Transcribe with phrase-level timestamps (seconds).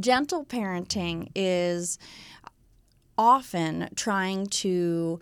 [0.00, 1.98] gentle parenting is
[3.16, 5.20] often trying to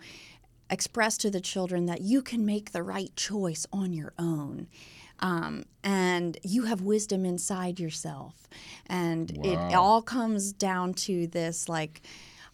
[0.69, 4.67] express to the children that you can make the right choice on your own.
[5.21, 8.47] Um, and you have wisdom inside yourself.
[8.85, 12.01] And it all comes down to this like,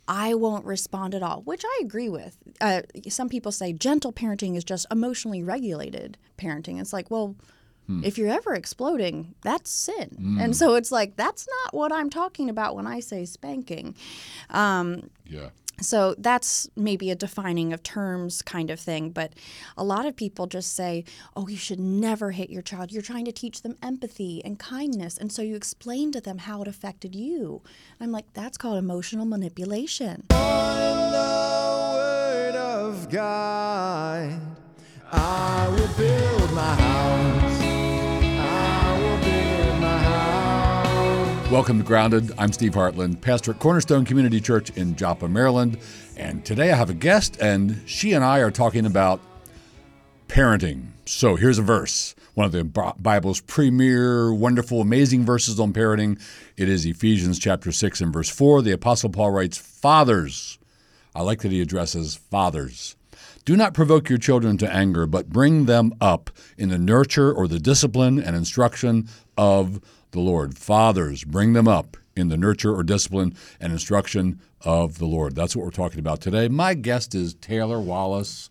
[0.07, 2.37] I won't respond at all, which I agree with.
[2.61, 6.79] Uh, some people say gentle parenting is just emotionally regulated parenting.
[6.79, 7.35] It's like, well,
[7.87, 10.37] if you're ever exploding, that's sin.
[10.41, 13.95] And so it's like, that's not what I'm talking about when I say spanking.
[14.49, 15.49] Um, Yeah.
[15.81, 19.09] so that's maybe a defining of terms kind of thing.
[19.11, 19.33] But
[19.77, 21.03] a lot of people just say,
[21.35, 22.91] oh, you should never hit your child.
[22.91, 25.17] You're trying to teach them empathy and kindness.
[25.17, 27.61] And so you explain to them how it affected you.
[27.99, 30.23] I'm like, that's called emotional manipulation.
[30.31, 34.39] In the word of God,
[35.11, 37.64] I will build my house.
[41.51, 42.31] Welcome to Grounded.
[42.39, 45.77] I'm Steve Hartland, pastor at Cornerstone Community Church in Joppa, Maryland.
[46.17, 49.21] And today I have a guest, and she and I are talking about
[50.27, 50.87] parenting.
[51.05, 56.19] So here's a verse, one of the Bible's premier, wonderful, amazing verses on parenting.
[56.57, 58.63] It is Ephesians chapter 6 and verse 4.
[58.63, 60.57] The Apostle Paul writes, Fathers,
[61.13, 62.95] I like that he addresses fathers.
[63.45, 67.47] Do not provoke your children to anger, but bring them up in the nurture or
[67.47, 69.79] the discipline and instruction of
[70.15, 70.57] the Lord.
[70.57, 75.35] Fathers, bring them up in the nurture or discipline and instruction of the Lord.
[75.35, 76.47] That's what we're talking about today.
[76.47, 78.49] My guest is Taylor Wallace.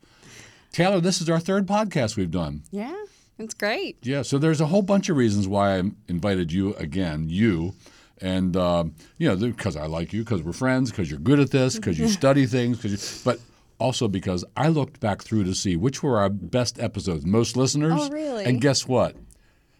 [0.70, 2.62] Taylor, this is our third podcast we've done.
[2.70, 2.95] Yeah,
[3.39, 3.97] it's great.
[4.03, 7.75] Yeah, so there's a whole bunch of reasons why I invited you again, you,
[8.20, 11.51] and um, you know because I like you, because we're friends, because you're good at
[11.51, 13.41] this, because you study things, because you, but
[13.79, 17.95] also because I looked back through to see which were our best episodes, most listeners.
[17.97, 18.45] Oh, really?
[18.45, 19.17] And guess what?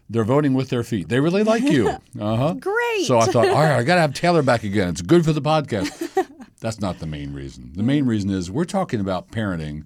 [0.09, 1.09] They're voting with their feet.
[1.09, 1.89] They really like you.
[2.19, 2.53] Uh huh.
[2.53, 3.05] Great.
[3.05, 4.89] So I thought, all right, I got to have Taylor back again.
[4.89, 6.25] It's good for the podcast.
[6.61, 7.73] That's not the main reason.
[7.75, 9.83] The main reason is we're talking about parenting,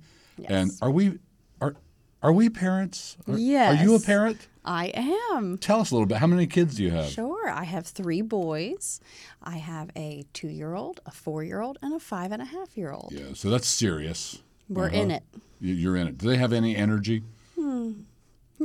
[0.48, 1.18] and are we
[1.60, 1.76] are
[2.22, 3.18] are we parents?
[3.28, 3.38] Are, Are
[3.84, 4.48] you a parent?
[4.64, 4.92] I
[5.34, 5.58] am.
[5.58, 6.18] Tell us a little bit.
[6.18, 7.08] How many kids do you have?
[7.08, 7.50] Sure.
[7.50, 9.00] I have three boys.
[9.42, 12.46] I have a two year old, a four year old, and a five and a
[12.46, 13.12] half year old.
[13.12, 14.38] Yeah, so that's serious.
[14.68, 15.24] We're in it.
[15.60, 16.18] You're in it.
[16.20, 17.24] Do they have any energy?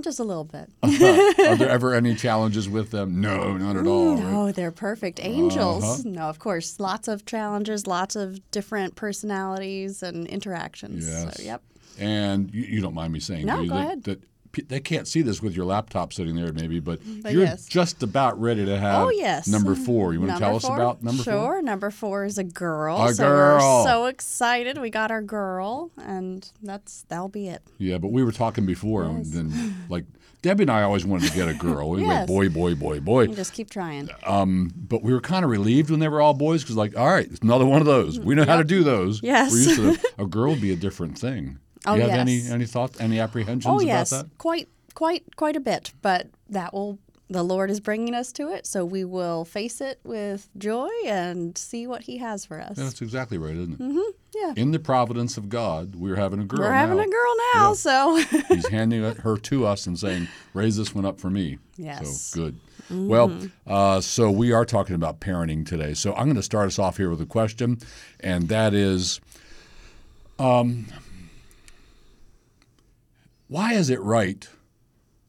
[0.01, 0.71] Just a little bit.
[0.83, 3.21] Are there ever any challenges with them?
[3.21, 4.17] No, not at all.
[4.17, 5.85] No, they're perfect angels.
[5.85, 6.03] Uh-huh.
[6.05, 11.07] No, of course, lots of challenges, lots of different personalities and interactions.
[11.07, 11.37] Yes.
[11.37, 11.63] So, yep.
[11.99, 14.05] And you, you don't mind me saying, No, do you, go that, ahead.
[14.05, 14.23] that
[14.69, 17.67] they can't see this with your laptop sitting there, maybe, but, But you're yes.
[17.67, 19.47] just about ready to have Oh, yes.
[19.47, 20.13] number four.
[20.13, 21.33] You want to Number tell us about number sure.
[21.35, 21.63] four?
[21.63, 23.03] Number four is a girl.
[23.05, 23.57] A so girl.
[23.85, 24.79] we're so excited.
[24.79, 27.63] We got our girl, and that's that'll be it.
[27.79, 30.05] Yeah, but we were talking before, and then like
[30.43, 31.89] Debbie and I always wanted to get a girl.
[31.91, 33.23] We went boy, boy, boy, boy.
[33.23, 34.11] You just keep trying.
[34.27, 37.09] Um, but we were kind of relieved when they were all boys because, like, all
[37.09, 38.21] right, it's another one of those.
[38.21, 39.23] We know how to do those.
[39.23, 39.53] Yes.
[39.53, 40.09] We're used to.
[40.23, 41.59] A girl would be a different thing.
[41.85, 42.19] Do Oh, you have yes.
[42.19, 44.27] any any thoughts, any apprehensions Oh about yes, that?
[44.39, 45.93] quite, quite, quite a bit.
[46.03, 46.99] But that will.
[47.31, 51.57] The Lord is bringing us to it, so we will face it with joy and
[51.57, 52.77] see what He has for us.
[52.77, 54.15] That's exactly right, isn't it?
[54.37, 54.53] yeah.
[54.57, 56.61] In the providence of God, we're having a girl.
[56.61, 57.05] We're having now.
[57.05, 57.73] a girl now, Yeah.
[57.73, 58.17] so
[58.55, 62.01] He's handing her to us and saying, "Raise this one up for me." Yes.
[62.03, 62.11] Mm-hmm.
[62.13, 62.61] So good.
[63.09, 65.95] Well, uh, so we are talking about parenting today.
[65.95, 67.79] So I'm going to start us off here with a question,
[68.21, 69.23] and that is,
[70.39, 70.87] um,
[73.49, 74.49] why is it right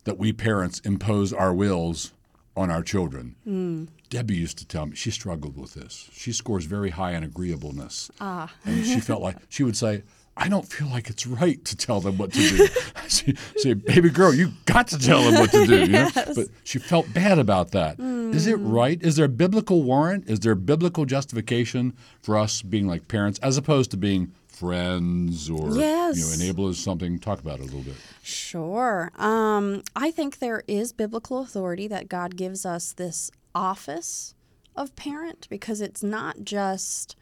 [0.05, 2.13] that we parents impose our wills
[2.55, 3.35] on our children?
[3.43, 3.85] Hmm.
[4.09, 6.09] Debbie used to tell me she struggled with this.
[6.13, 8.11] She scores very high in agreeableness.
[8.21, 8.53] Ah.
[8.63, 10.03] And she felt like she would say,
[10.37, 12.67] I don't feel like it's right to tell them what to do.
[13.07, 15.79] she say, baby girl, you got to tell them what to do.
[15.79, 16.09] You know?
[16.35, 17.99] But she felt bad about that.
[17.99, 19.01] Is it right?
[19.01, 20.29] Is there a biblical warrant?
[20.29, 25.49] Is there a biblical justification for us being like parents as opposed to being friends
[25.49, 26.17] or Yes.
[26.39, 27.19] you know, enablers something?
[27.19, 27.95] Talk about it a little bit.
[28.23, 29.11] Sure.
[29.17, 34.33] Um, I think there is biblical authority that God gives us this office
[34.75, 37.15] of parent because it's not just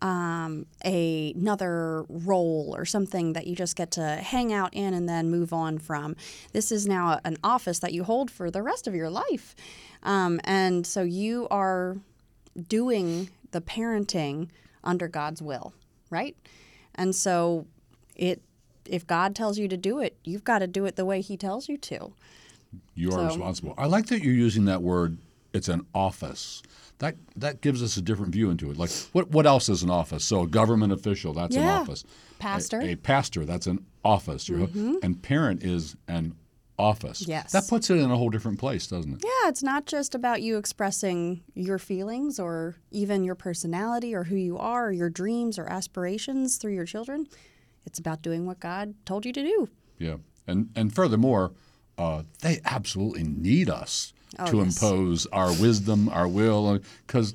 [0.00, 5.08] um, a, another role or something that you just get to hang out in and
[5.08, 6.16] then move on from.
[6.52, 9.54] This is now an office that you hold for the rest of your life.
[10.02, 11.96] Um, and so you are
[12.68, 14.48] doing the parenting
[14.82, 15.72] under God's will,
[16.14, 16.36] right?
[16.94, 17.66] And so
[18.16, 18.40] it
[18.86, 21.36] if God tells you to do it, you've got to do it the way he
[21.36, 22.12] tells you to.
[22.94, 23.74] You are So- responsible.
[23.76, 25.18] I like that you're using that word.
[25.52, 26.62] It's an office.
[26.98, 28.76] That that gives us a different view into it.
[28.78, 30.24] Like what what else is an office?
[30.24, 31.80] So a government official, that's an Yeah.
[31.80, 32.04] office.
[32.38, 32.78] Pastor.
[32.78, 32.88] Mm-hmm.
[32.88, 34.48] A, a pastor, that's an office.
[34.48, 36.34] You're- And parent is an
[36.78, 37.26] office.
[37.26, 37.52] Yes.
[37.52, 39.20] That puts it in a whole different place, doesn't it?
[39.24, 44.36] Yeah, it's not just about you expressing your feelings or even your personality or who
[44.36, 47.28] you are or your dreams or aspirations through your children.
[47.86, 49.68] It's about doing what God told you to do.
[49.98, 50.16] Yeah.
[50.46, 51.52] And and furthermore,
[51.96, 54.82] uh, they absolutely need us Oh, to yes.
[54.82, 57.34] impose our wisdom, our will, because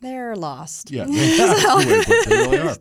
[0.00, 0.90] They're lost.
[0.90, 2.76] yeah, absolutely, they really are.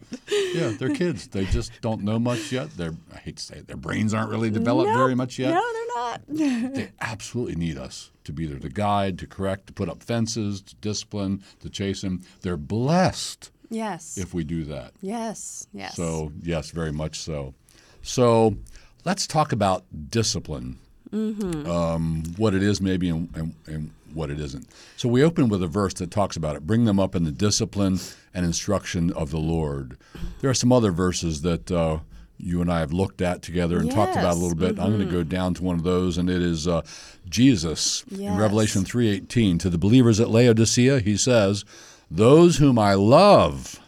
[0.54, 1.28] Yeah, they're kids.
[1.28, 2.70] They just don't know much yet.
[2.78, 5.54] Their I hate to say it, their brains aren't really developed very much yet.
[5.54, 6.22] No, they're not.
[6.78, 10.62] They absolutely need us to be there to guide, to correct, to put up fences,
[10.62, 12.22] to discipline, to chase them.
[12.42, 14.18] They're blessed yes.
[14.18, 14.94] if we do that.
[15.02, 15.68] yes.
[15.74, 15.96] Yes.
[15.96, 17.56] So, yes, very much so.
[18.02, 18.58] So,
[19.06, 20.80] let's talk about discipline.
[21.12, 24.68] Um, what it is, maybe, and, and, and what it isn't.
[24.98, 27.32] So, we open with a verse that talks about it bring them up in the
[27.32, 28.00] discipline
[28.34, 29.98] and instruction of the Lord.
[30.42, 32.00] There are some other verses that uh,
[32.38, 34.80] you and I have looked at together and talked about a little bit.
[34.80, 36.82] I'm going to go down to one of those, and it is uh,
[37.30, 38.04] Jesus
[38.34, 41.00] in Revelation 3:18 to the believers at Laodicea.
[41.00, 41.64] He says,
[42.12, 43.80] "Those whom I love."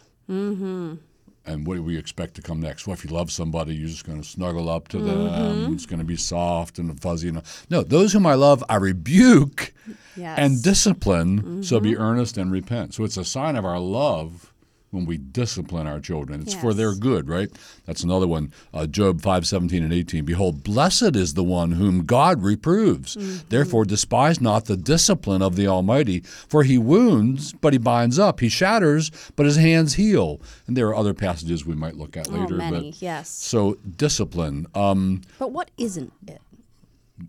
[1.46, 2.86] And what do we expect to come next?
[2.86, 5.18] Well, if you love somebody, you're just going to snuggle up to them.
[5.18, 5.72] Mm-hmm.
[5.72, 7.28] It's going to be soft and fuzzy.
[7.28, 9.72] And no, those whom I love, I rebuke
[10.16, 10.38] yes.
[10.38, 11.62] and discipline.
[11.62, 12.02] So be mm-hmm.
[12.02, 12.94] earnest and repent.
[12.94, 14.49] So it's a sign of our love
[14.90, 16.40] when we discipline our children.
[16.42, 17.48] It's for their good, right?
[17.86, 18.52] That's another one.
[18.74, 20.24] Uh, Job five seventeen and 18.
[20.24, 23.16] Behold, blessed is the one whom God reproves.
[23.44, 28.40] Therefore, despise not the discipline of the Almighty, for he wounds, but he binds up.
[28.40, 30.40] He shatters, but his hands heal.
[30.66, 32.54] And there are other passages we might look at oh, later.
[32.56, 32.90] many.
[32.90, 33.28] But yes.
[33.30, 34.66] so discipline.
[34.74, 36.40] Um, But what isn't it?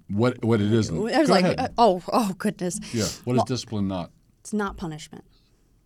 [0.07, 0.97] what what it isn't.
[0.97, 1.73] I was Go like, ahead.
[1.77, 2.79] oh, oh, goodness.
[2.93, 3.05] yeah.
[3.25, 4.09] What is discipline not?
[4.39, 5.23] It's not punishment.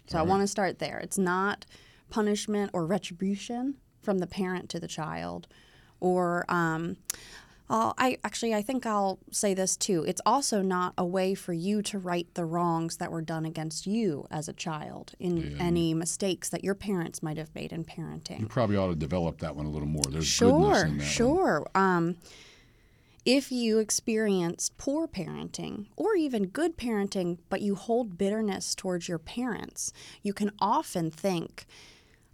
[0.07, 0.99] So I want to start there.
[0.99, 1.65] It's not
[2.09, 5.47] punishment or retribution from the parent to the child,
[5.99, 6.97] or um,
[7.69, 10.03] I actually I think I'll say this too.
[10.07, 13.87] It's also not a way for you to right the wrongs that were done against
[13.87, 18.41] you as a child in any mistakes that your parents might have made in parenting.
[18.41, 20.03] You probably ought to develop that one a little more.
[20.03, 21.03] There's goodness Sure, in that.
[21.03, 21.11] one.
[21.11, 21.67] sure.
[21.73, 22.15] Um,
[23.25, 29.17] if you experienced poor parenting or even good parenting, but you hold bitterness towards your
[29.17, 29.91] parents,
[30.21, 31.65] you can often think,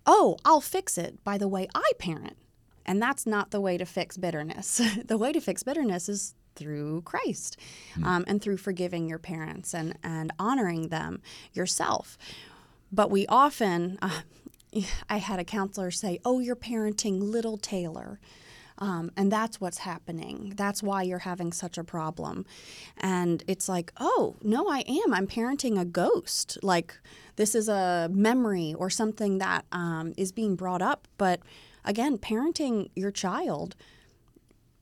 [0.05, 2.37] oh, I'll fix it by the way I parent.
[2.85, 4.81] And that's not the way to fix bitterness.
[5.05, 7.57] the way to fix bitterness is through Christ
[8.03, 11.21] um, and through forgiving your parents and, and honoring them
[11.53, 12.17] yourself.
[12.91, 14.21] But we often, uh,
[15.09, 18.19] I had a counselor say, Oh, you're parenting little Taylor.
[18.81, 20.53] Um, and that's what's happening.
[20.57, 22.45] That's why you're having such a problem.
[22.97, 25.13] And it's like, oh, no, I am.
[25.13, 26.57] I'm parenting a ghost.
[26.63, 26.99] Like,
[27.35, 31.07] this is a memory or something that um, is being brought up.
[31.19, 31.41] But
[31.85, 33.75] again, parenting your child,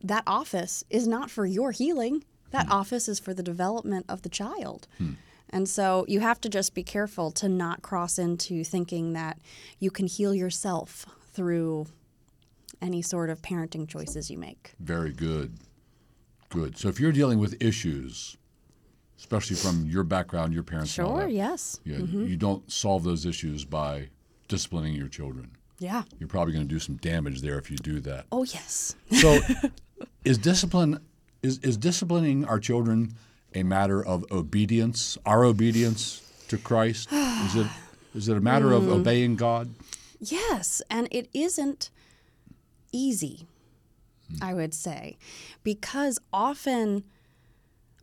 [0.02, 2.24] that office is not for your healing.
[2.52, 4.88] That office is for the development of the child.
[5.50, 9.40] And so you have to just be careful to not cross into thinking that
[9.78, 11.88] you can heal yourself through
[12.81, 14.74] any sort of parenting choices you make.
[14.80, 15.58] Very good.
[16.50, 16.78] Good.
[16.78, 18.38] So if you're dealing with issues,
[19.18, 21.80] especially from your background, your parents, Sure, that, yes.
[21.84, 22.26] yeah, mm-hmm.
[22.26, 24.10] you don't solve those issues by
[24.48, 25.52] disciplining your children.
[25.78, 26.04] Yeah.
[26.20, 28.26] You're probably going to do some damage there if you do that.
[28.31, 28.96] Oh, yes.
[29.12, 29.40] So,
[30.26, 31.00] is discipline
[31.42, 33.16] is is disciplining our children
[33.56, 35.18] a matter of obedience?
[35.26, 37.68] Our obedience to Christ is it
[38.14, 38.92] is it a matter of hmm.
[38.92, 39.74] obeying God?
[40.19, 41.90] Yes, and it isn't
[42.92, 43.48] easy,
[44.42, 45.18] I would say,
[45.64, 47.04] because often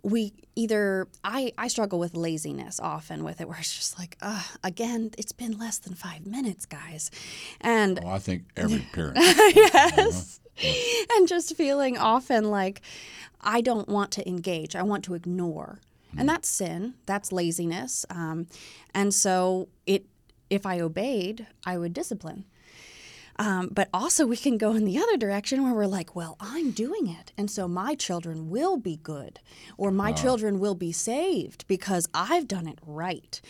[0.02, 4.42] we either I, I struggle with laziness often with it where it's just like uh,
[4.62, 7.10] again it's been less than five minutes guys
[7.60, 9.16] and Oh, I think every parent.
[9.18, 10.38] yes.
[11.16, 12.82] And just feeling often like
[13.40, 15.80] I don't want to engage, I want to ignore.
[16.18, 18.06] And that's sin, that's laziness.
[18.08, 18.46] Um,
[18.94, 20.06] and so it
[20.48, 22.44] if I obeyed, I would discipline.
[23.38, 26.70] Um, but also, we can go in the other direction where we're like, well, I'm
[26.70, 27.32] doing it.
[27.36, 29.40] And so my children will be good,
[29.76, 33.40] or my children will be saved because I've done it right.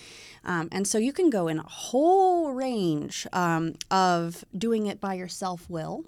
[0.44, 5.14] Um, and so you can go in a whole range um, of doing it by
[5.14, 6.04] your self will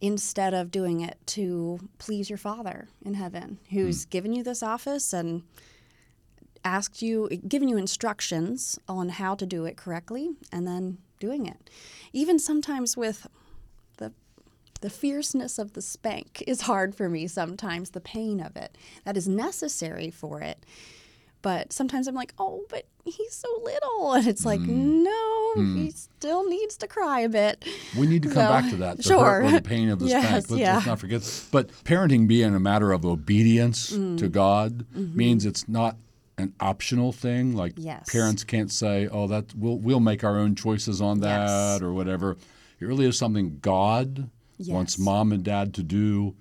[0.00, 5.12] instead of doing it to please your Father in heaven, who's given you this office
[5.12, 5.44] and
[6.64, 11.70] asked you, given you instructions on how to do it correctly, and then doing it.
[12.12, 13.26] Even sometimes with
[13.98, 14.12] the
[14.80, 18.76] the fierceness of the spank is hard for me sometimes, the pain of it.
[19.04, 20.58] That is necessary for it.
[21.40, 24.12] But sometimes I'm like, oh, but he's so little.
[24.18, 25.02] And it's like, Mm.
[25.04, 27.64] no, he still needs to cry a bit.
[27.98, 28.96] We need to come So, back to that.
[28.98, 29.50] The sure.
[29.50, 30.50] the pain of the Yes, spank.
[30.50, 30.74] Let's, yeah.
[30.74, 31.22] let's not forget.
[31.50, 34.18] But parenting being a matter of obedience Mm.
[34.18, 35.16] to God Mm-hmm.
[35.16, 35.96] means it's not
[36.38, 37.54] an optional thing.
[37.54, 38.08] Like Yes.
[38.10, 41.82] parents can't say, "Oh, that we'll we'll make our own choices on that" Yes.
[41.82, 42.36] or whatever.
[42.80, 44.30] It really is something God
[44.66, 46.34] wants mom and dad to do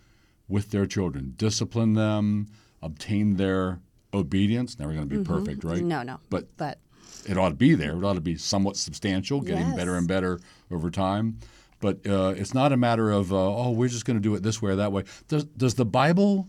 [0.47, 1.33] with their children.
[1.37, 2.47] Discipline them,
[2.81, 3.79] obtain their
[4.13, 4.77] obedience.
[4.79, 5.77] Never going to be perfect, right?
[5.79, 5.87] Mm-hmm.
[5.87, 6.19] No, no.
[6.29, 6.79] But But
[7.27, 7.91] it ought to be there.
[7.97, 9.75] It ought to be somewhat substantial, getting Yes.
[9.75, 10.39] better and better
[10.71, 11.37] over time.
[11.79, 14.43] But uh, it's not a matter of uh, oh, we're just going to do it
[14.43, 15.03] this way or that way.
[15.27, 16.47] Does does the Bible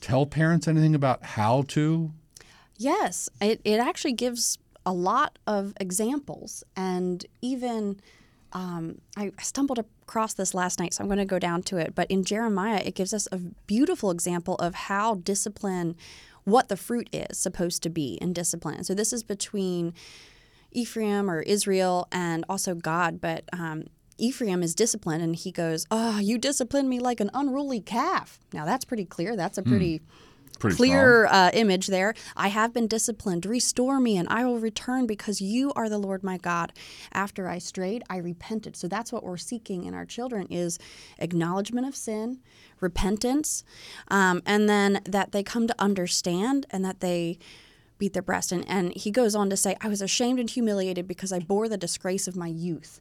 [0.00, 2.12] tell parents anything about how to?
[2.80, 6.64] Yes, it, it actually gives a lot of examples.
[6.74, 8.00] And even
[8.54, 11.94] um, I stumbled across this last night, so I'm going to go down to it.
[11.94, 15.94] But in Jeremiah, it gives us a beautiful example of how discipline,
[16.44, 18.82] what the fruit is supposed to be in discipline.
[18.84, 19.92] So this is between
[20.72, 23.20] Ephraim or Israel and also God.
[23.20, 27.80] But um, Ephraim is disciplined, and he goes, "Oh, you disciplined me like an unruly
[27.80, 29.36] calf." Now that's pretty clear.
[29.36, 30.00] That's a pretty
[30.60, 32.14] Pretty clear uh, image there.
[32.36, 33.46] I have been disciplined.
[33.46, 36.72] Restore me, and I will return because you are the Lord my God.
[37.12, 38.76] After I strayed, I repented.
[38.76, 40.78] So that's what we're seeking in our children is
[41.18, 42.40] acknowledgement of sin,
[42.80, 43.64] repentance,
[44.08, 47.38] um, and then that they come to understand and that they
[47.98, 48.52] beat their breast.
[48.52, 51.68] And, and he goes on to say, I was ashamed and humiliated because I bore
[51.68, 53.00] the disgrace of my youth,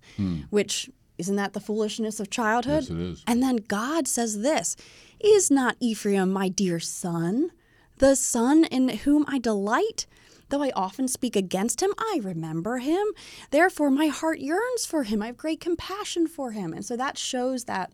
[0.49, 0.89] which
[1.19, 2.83] isn't that the foolishness of childhood?
[2.83, 3.23] Yes, it is.
[3.27, 4.75] And then God says this
[5.19, 7.51] Is not Ephraim my dear son,
[7.97, 10.07] the son in whom I delight?
[10.47, 13.05] Though I often speak against him, I remember him.
[13.51, 15.21] Therefore, my heart yearns for him.
[15.21, 16.73] I have great compassion for him.
[16.73, 17.91] And so that shows that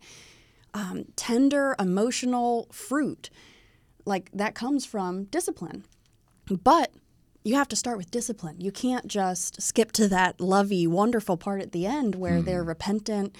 [0.72, 3.28] um, tender, emotional fruit,
[4.06, 5.84] like that comes from discipline.
[6.48, 6.92] But
[7.46, 8.60] you have to start with discipline.
[8.60, 13.36] You can't just skip to that lovey, wonderful part at the end where they're repentant,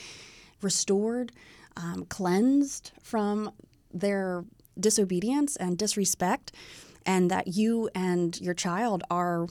[0.63, 1.33] restored,
[1.77, 3.51] um, cleansed from
[3.93, 4.45] their
[4.79, 6.53] disobedience and disrespect,
[7.05, 9.49] and that you and your child are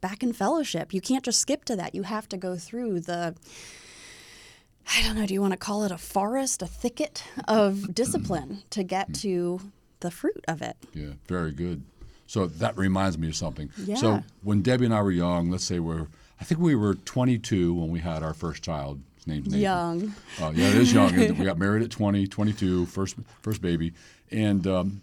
[0.00, 0.92] back in fellowship.
[0.92, 1.94] You can't just skip to that.
[1.94, 3.36] You have to go through the
[4.92, 8.64] I don't know, do you want to call it a forest, a thicket of discipline
[8.70, 9.60] to get to
[10.00, 10.76] the fruit of it?
[10.92, 11.84] Yeah, very good.
[12.26, 13.70] So that reminds me of something.
[13.76, 13.96] Yeah.
[13.96, 16.06] So when Debbie and I were young, let's say we're,
[16.40, 19.00] I think we were 22 when we had our first child.
[19.16, 19.60] His name's Nathan.
[19.60, 20.14] Young.
[20.40, 21.14] Uh, yeah, it is young.
[21.38, 23.92] We got married at 20, 22, first, first baby.
[24.30, 25.00] And um,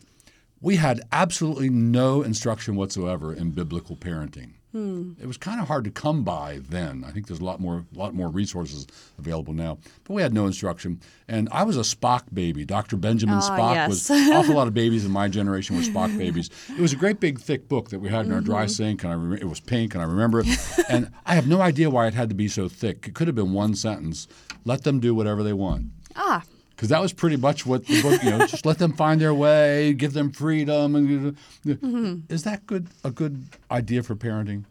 [0.62, 4.52] we had absolutely no instruction whatsoever in biblical parenting.
[4.74, 7.04] It was kind of hard to come by then.
[7.06, 8.88] I think there's a lot more, lot more resources
[9.20, 9.80] available now.
[10.06, 11.02] But we had no instruction.
[11.28, 12.64] And I was a Spock baby.
[12.64, 12.96] Dr.
[12.96, 14.28] Benjamin Ah, Spock was yes.
[14.30, 16.50] an awful lot of babies in my generation were Spock babies.
[16.70, 19.12] It was a great big thick book that we had in our dry sink, and
[19.12, 20.48] I rem- it was pink, and I remember it.
[20.90, 23.08] and I have no idea why it had to be so thick.
[23.08, 24.28] It could have been one sentence:
[24.64, 26.44] "Let them do whatever they want." Ah,
[26.82, 29.36] Because that was pretty much what the book, you know, just let them find their
[29.36, 30.96] way, give them freedom.
[30.96, 32.16] And Mm-hmm.
[32.34, 32.88] is that good?
[33.04, 34.64] A good idea for parenting?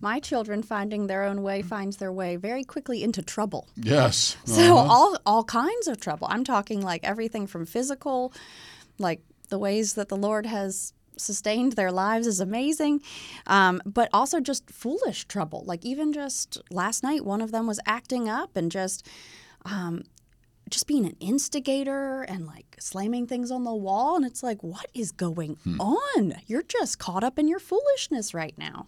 [0.00, 3.68] my children finding their own way finds their way very quickly into trouble.
[3.76, 4.36] Yes.
[4.44, 4.92] So Uh-huh.
[4.92, 6.26] all all kinds of trouble.
[6.28, 8.32] I'm talking like everything from physical,
[8.98, 9.20] like
[9.50, 13.02] the ways that the Lord has sustained their lives is amazing,
[13.46, 15.62] um, but also just foolish trouble.
[15.64, 19.06] Like even just last night, one of them was acting up and just.
[19.64, 20.02] Um,
[20.70, 24.86] just being an instigator and like slamming things on the wall and it's like what
[24.94, 25.80] is going Hmm.
[25.80, 28.86] on you're just caught up in your foolishness right now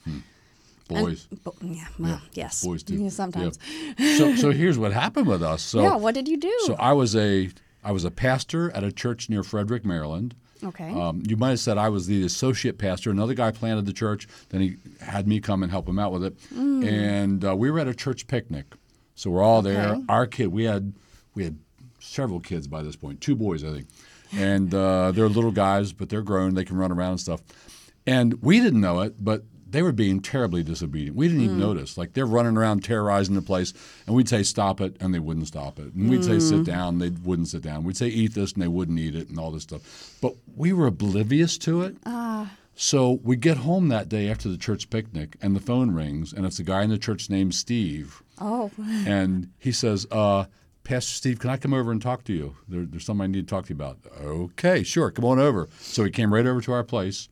[0.88, 1.28] Boys.
[1.44, 2.94] but, yeah well yes Boys do.
[2.94, 3.58] Yeah, sometimes
[3.98, 4.16] Yeah.
[4.18, 5.62] So, so here's what happened with us.
[5.62, 7.50] So, yeah what did you do so I was a
[7.84, 10.34] I was a pastor at a church near Frederick, Maryland.
[10.64, 13.10] okay Um, you might have said I was the associate pastor.
[13.10, 14.26] Another guy planted the church.
[14.48, 16.36] Then he had me come and help him out with it.
[16.52, 16.86] Mm.
[16.88, 18.74] And uh, we were at a church picnic,
[19.14, 19.90] so we're all there.
[19.90, 20.02] Okay.
[20.08, 20.92] Our kid, we had
[21.34, 21.58] we had
[21.98, 23.88] several kids by this point, two boys I think,
[24.32, 26.54] and uh, they're little guys, but they're grown.
[26.54, 27.40] They can run around and stuff.
[28.06, 31.14] And we didn't know it, but they were being terribly disobedient.
[31.14, 31.98] We didn't even notice.
[31.98, 33.74] Like they're running around terrorizing the place,
[34.06, 35.92] and we'd say stop it, and they wouldn't stop it.
[35.92, 37.84] And we'd say sit down, they wouldn't sit down.
[37.84, 40.16] We'd say eat this, and they wouldn't eat it, and all this stuff.
[40.22, 41.96] But we were oblivious to it.
[42.74, 46.46] So we get home that day after the church picnic, and the phone rings, and
[46.46, 50.44] it's a guy in the church named Steve, oh and he says, uh,
[50.88, 52.56] "Pastor Steve, can I come over and talk to you?
[52.66, 55.68] There, there's something I need to talk to you about." Okay, sure, come on over.
[55.80, 57.28] So he came right over to our place,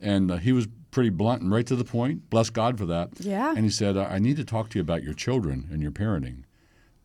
[0.00, 2.28] and uh, he was pretty blunt and right to the point.
[2.28, 3.08] Bless God for that.
[3.18, 3.50] Yeah.
[3.50, 6.42] And he said, "I need to talk to you about your children and your parenting."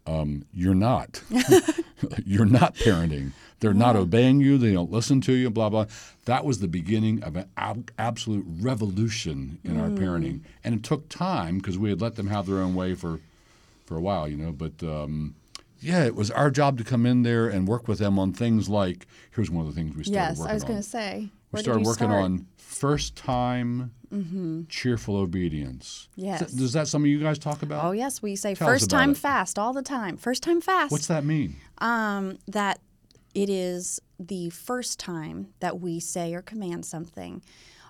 [0.05, 1.21] Um, you're not.
[2.25, 3.31] you're not parenting.
[3.59, 5.85] they're not obeying you, they don't listen to you, blah blah.
[6.25, 11.09] That was the beginning of an ab- absolute revolution in our parenting, and it took
[11.09, 13.19] time because we had let them have their own way for
[13.85, 14.51] for a while, you know.
[14.51, 15.35] But um,
[15.79, 18.67] yeah, it was our job to come in there and work with them on things
[18.69, 21.29] like here's one of the things we started Yes, working I was going to say.
[21.51, 22.23] we started working start?
[22.23, 23.91] on first time
[24.69, 26.07] cheerful obedience.
[26.17, 26.39] Is Yes.
[26.39, 27.83] that- Does that some of you guys talk about?
[27.83, 29.17] Oh yes, we say Tell first time it.
[29.17, 30.17] fast all the time.
[30.17, 30.91] First time fast.
[30.91, 31.57] What's that mean?
[31.79, 32.79] um, that
[33.35, 37.41] it is the first time that we say or command something.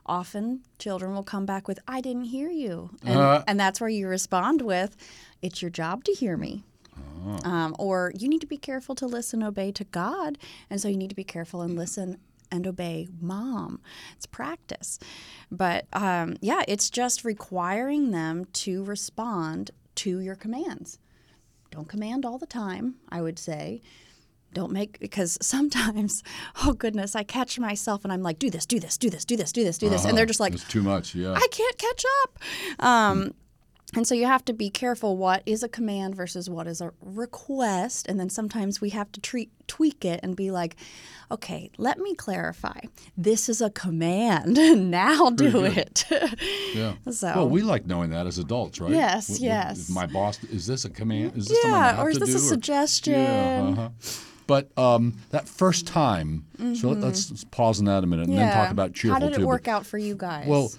[0.06, 2.89] Often children will come back with, I didn't hear you.
[3.03, 3.44] And, Uh.
[3.48, 4.96] and that's where you respond with,
[5.41, 6.63] It's your job to hear me.
[7.44, 10.38] Um, or you need to be careful to listen, and obey to God.
[10.70, 12.18] And so you need to be careful and listen
[12.50, 13.82] and obey mom.
[14.16, 14.98] It's practice.
[15.51, 21.00] But um, yeah, it's just requiring them to respond to your commands
[21.72, 23.82] don't command all the time, I would say.
[24.54, 26.24] Don't make because sometimes,
[26.66, 29.36] oh goodness, I catch myself and I'm like, do this, do this, do this, do
[29.36, 31.13] this, do this, do this, and they're just like, it's too much.
[31.13, 31.34] Yeah.
[31.34, 32.39] I can't catch up.
[32.84, 33.34] Um,
[33.96, 36.91] and so you have to be careful what is a command versus what is a
[37.01, 38.06] request.
[38.10, 40.75] And then sometimes we have to treat, tweak it and be like,
[41.32, 42.79] okay, let me clarify.
[43.15, 44.56] This is a command.
[44.91, 46.03] now do it.
[46.75, 46.96] yeah.
[47.12, 48.91] so- well, we like knowing that as adults, right?
[48.91, 49.89] Yes, yes.
[49.89, 51.38] my boss, is this a command?
[51.38, 52.03] Is this something I yeah.
[52.03, 52.36] Or is this do?
[52.36, 53.13] a suggestion?
[53.13, 53.70] Yeah.
[53.72, 53.89] Uh-huh.
[54.48, 58.53] But um, that first time, so let, us pause on that a minute and then
[58.53, 59.24] talk about cheerful Mm-hmm.
[59.24, 59.41] How did it too.
[59.44, 60.48] but- work out for you guys?
[60.48, 60.72] Well,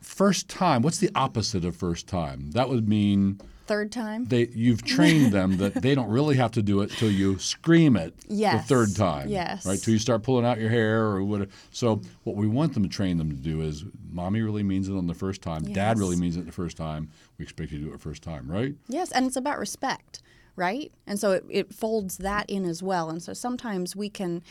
[0.00, 0.82] first time.
[0.82, 2.50] What's the opposite of first time?
[2.52, 4.24] That would mean third time.
[4.24, 7.96] they you've trained them that they don't really have to do it till you scream
[7.96, 8.62] it Yes.
[8.62, 9.28] the third time.
[9.28, 9.64] Yes.
[9.64, 9.78] Right?
[9.80, 11.50] Till you start pulling out your hair or whatever.
[11.70, 14.96] So what we want them to train them to do is mommy really means it
[14.96, 15.62] on the first time.
[15.62, 17.10] Dad really means it the first time.
[17.38, 18.74] We expect you to do it first time, right?
[18.88, 20.20] Yes, and it's about respect,
[20.56, 20.90] right?
[21.06, 23.08] And so it, it folds that in as well.
[23.08, 24.42] And so sometimes we can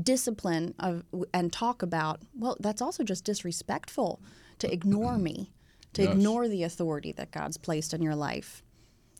[0.00, 4.20] discipline of, and talk about, well, that's also just disrespectful
[4.58, 5.52] to ignore me,
[5.94, 6.12] to Yes.
[6.12, 8.62] ignore the authority that God's placed in your life.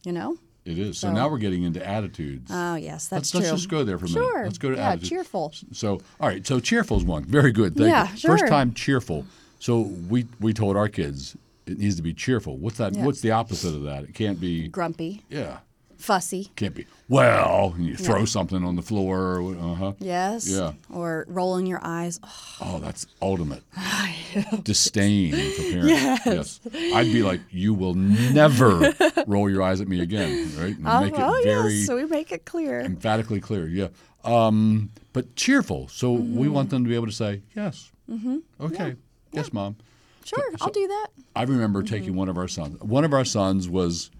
[0.04, 0.36] You know?
[0.64, 0.98] It is.
[0.98, 2.50] So, So- now we're getting into attitudes.
[2.52, 3.40] Oh, yes, that's let's, true.
[3.40, 4.20] let's just go there for a minute.
[4.24, 4.44] Sure.
[4.44, 5.08] Let's go to yeah, attitudes.
[5.10, 5.52] cheerful.
[5.72, 6.44] So, all right.
[6.46, 7.24] So, cheerful is one.
[7.24, 7.76] Very good.
[7.76, 8.18] Thank Yeah, you.
[8.18, 9.24] First time cheerful.
[9.60, 12.56] So, we we told our kids it needs to be cheerful.
[12.58, 12.94] What's that?
[12.94, 13.04] Yeah.
[13.04, 14.04] What's the opposite of that?
[14.04, 14.68] It can't be.
[14.68, 15.58] Grumpy, Yeah.
[15.96, 16.50] Fussy.
[16.56, 16.86] Can't be.
[17.08, 19.40] Well, and you throw something on the floor.
[19.42, 19.92] Uh huh.
[19.98, 20.48] Yes.
[20.48, 20.72] Yeah.
[20.92, 22.18] Or rolling your eyes.
[22.60, 23.62] Oh, that's ultimate
[24.64, 26.26] disdain for parents.
[26.26, 26.60] Yes.
[26.94, 28.92] I'd be like, you will never
[29.26, 30.76] roll your eyes at me again, right?
[30.76, 31.86] And Oh, make it oh, very yes.
[31.86, 32.80] So we make it clear.
[32.80, 33.66] emphatically clear.
[33.68, 33.88] Yeah.
[34.24, 35.88] Um, but cheerful.
[35.88, 36.36] So Mm-hmm.
[36.36, 37.90] we want them to be able to say, yes.
[38.10, 38.38] Mm-hmm.
[38.60, 38.96] Okay.
[39.32, 39.76] Yes, mom.
[40.24, 41.08] Sure, I'll do that.
[41.36, 41.94] I remember Mm-hmm.
[41.94, 42.80] taking one of our sons.
[42.80, 44.10] One of our sons was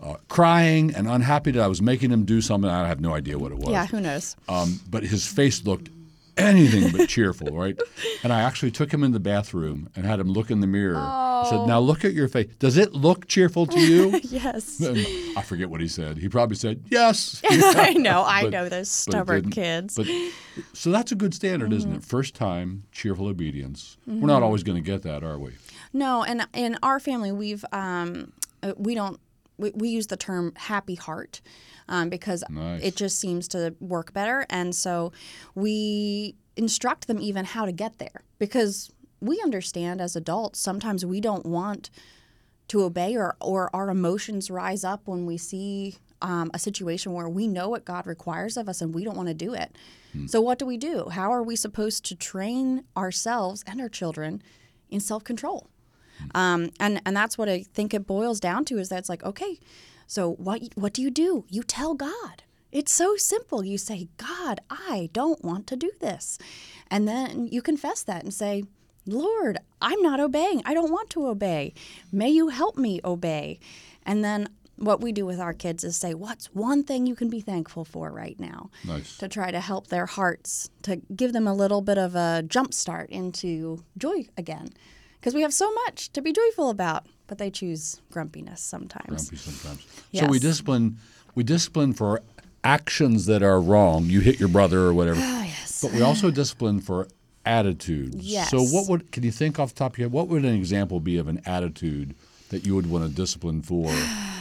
[0.00, 2.70] uh, crying and unhappy that I was making him do something.
[2.70, 3.70] I have no idea what it was.
[3.70, 4.36] Yeah, who knows?
[4.48, 5.90] Um, but his face looked
[6.36, 7.76] anything but cheerful, right?
[8.22, 10.96] And I actually took him in the bathroom and had him look in the mirror.
[10.96, 12.48] I said, "Now look at your face.
[12.60, 14.78] Does it look cheerful to you?" yes.
[14.80, 14.98] and
[15.36, 16.18] I forget what he said.
[16.18, 19.96] He probably said, "Yes." I know, I But- know those stubborn kids.
[19.96, 20.06] But
[20.74, 21.98] so that's a good standard, isn't Mm-hmm.
[21.98, 22.04] it?
[22.04, 23.96] First time, cheerful obedience.
[24.06, 25.52] We're not always going to get that, are we?
[25.92, 28.32] No, and in our family, we've um,
[28.62, 29.18] uh, we don't
[29.58, 31.40] we, we use the term happy heart
[31.88, 32.82] um, because Nice.
[32.82, 35.12] it just seems to work better, and so
[35.54, 38.90] we instruct them even how to get there because
[39.20, 41.88] we understand as adults sometimes we don't want
[42.66, 47.28] to obey or or our emotions rise up when we see um, a situation where
[47.28, 49.70] we know what God requires of us and we don't want to do it.
[50.26, 51.10] So what do we do?
[51.10, 54.42] How are we supposed to train ourselves and our children
[54.90, 55.68] in self control?
[56.34, 59.24] Um, and and that's what I think it boils down to is that it's like
[59.24, 59.58] okay,
[60.06, 61.44] so what what do you do?
[61.48, 62.42] You tell God.
[62.70, 63.64] It's so simple.
[63.64, 66.38] You say, God, I don't want to do this,
[66.90, 68.64] and then you confess that and say,
[69.06, 70.60] Lord, I'm not obeying.
[70.66, 71.72] I don't want to obey.
[72.12, 73.58] May you help me obey.
[74.04, 77.28] And then what we do with our kids is say, What's one thing you can
[77.30, 78.70] be thankful for right now?
[78.84, 79.16] Nice.
[79.18, 82.74] To try to help their hearts, to give them a little bit of a jump
[82.74, 84.70] start into joy again.
[85.20, 89.28] Because we have so much to be joyful about, but they choose grumpiness sometimes.
[89.30, 89.86] Grumpy sometimes.
[90.10, 90.24] Yes.
[90.24, 90.98] So we discipline.
[91.34, 92.22] We discipline for
[92.64, 94.04] actions that are wrong.
[94.04, 95.20] You hit your brother or whatever.
[95.22, 95.80] Oh, yes.
[95.82, 97.08] But we also discipline for
[97.44, 98.16] attitudes.
[98.16, 98.50] Yes.
[98.50, 100.12] So what would can you think off the top of your head?
[100.12, 102.14] What would an example be of an attitude
[102.50, 103.92] that you would want to discipline for?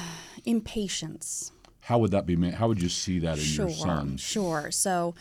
[0.45, 1.51] Impatience.
[1.81, 2.51] How would that be?
[2.51, 4.17] How would you see that in Sure, your son?
[4.17, 4.71] sure.
[4.71, 5.15] So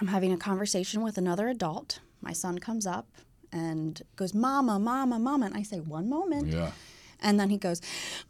[0.00, 2.00] I'm having a conversation with another adult.
[2.20, 3.08] My son comes up
[3.52, 5.46] and goes, Mama, Mama, Mama.
[5.46, 6.48] And I say, One moment.
[6.48, 6.70] Yeah.
[7.20, 7.80] And then he goes,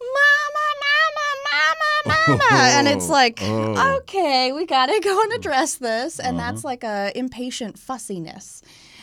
[0.01, 2.39] Mama, Mama, Mama.
[2.39, 3.97] mama, and it's like, Oh.
[3.99, 8.63] okay, we got to go and address this, and that's like a impatient fussiness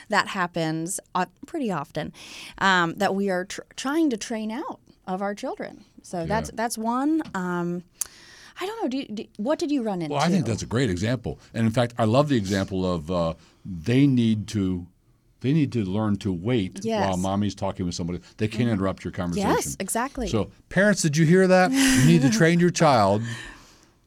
[0.09, 2.13] that happens uh, pretty often
[2.59, 5.83] um, that we are tr- trying to train out of our children.
[6.03, 7.21] So that's that's one.
[7.33, 7.83] Um,
[8.59, 8.87] I don't know.
[8.87, 10.13] Do, you, do what did you run into?
[10.13, 13.11] Well, I think that's a great example, and in fact, I love the example of
[13.11, 13.33] uh,
[13.65, 14.85] they need to
[15.45, 17.01] they need to learn to wait Yes.
[17.01, 17.09] Mm-hmm.
[17.09, 18.19] while mommy's talking with somebody.
[18.37, 19.49] They can't interrupt your conversation.
[19.51, 20.27] yes, exactly.
[20.27, 21.71] So, parents, did you hear that?
[21.71, 23.21] You need to train your child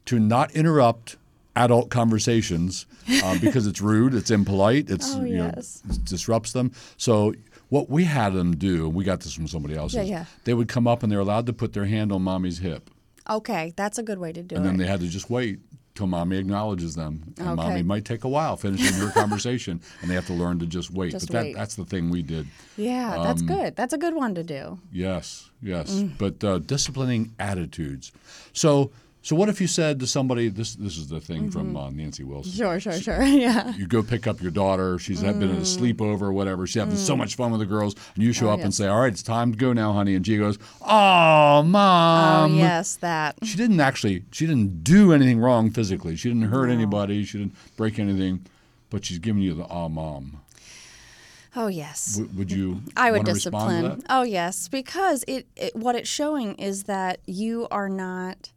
[0.06, 1.16] to not interrupt
[1.54, 2.86] adult conversations
[3.22, 6.72] uh, because it's rude, it's impolite, it's Oh, you know, it disrupts them.
[6.96, 7.34] So.
[7.70, 10.24] What we had them do, and we got this from somebody else, Yeah, yeah.
[10.44, 12.88] they would come up and they're allowed to put their hand on mommy's hip.
[13.28, 14.68] okay, that's a good way to do And it.
[14.70, 15.58] And then they had to just wait
[15.98, 17.34] till mommy acknowledges them.
[17.38, 17.54] And Okay.
[17.56, 20.90] mommy might take a while finishing her conversation, and they have to learn to just
[20.92, 21.10] wait.
[21.10, 21.56] Just but that, wait.
[21.56, 22.46] that's the thing we did.
[22.76, 23.74] yeah, that's good.
[23.76, 24.78] That's a good one to do.
[24.92, 25.90] Yes, yes.
[25.90, 26.16] Mm.
[26.16, 28.12] But uh, disciplining attitudes.
[28.52, 28.92] So,
[29.28, 32.24] so what if you said to somebody, this this is the thing from uh, Nancy
[32.24, 32.50] Wilson.
[32.50, 32.62] Mm-hmm.
[32.62, 33.22] Sure, sure, sure.
[33.22, 33.74] yeah.
[33.76, 34.98] You go pick up your daughter.
[34.98, 36.66] She's had been in a sleepover or whatever.
[36.66, 38.48] She's having so much fun with the girls, and you show Mm.
[38.48, 40.58] Oh, up and say, "All right, it's time to go now, honey." And she goes,
[40.80, 43.36] "Oh, mom." oh yes, that.
[43.42, 44.24] She didn't actually.
[44.32, 46.16] She didn't do anything wrong physically.
[46.16, 47.22] She didn't hurt anybody.
[47.24, 48.46] She didn't break anything,
[48.88, 50.40] but she's giving you the "ah, mom."
[51.54, 52.14] Oh yes.
[52.16, 52.80] W- would you?
[52.96, 53.82] I would discipline.
[53.82, 54.00] that?
[54.08, 58.52] Oh yes, because it, it what it's showing is that you are not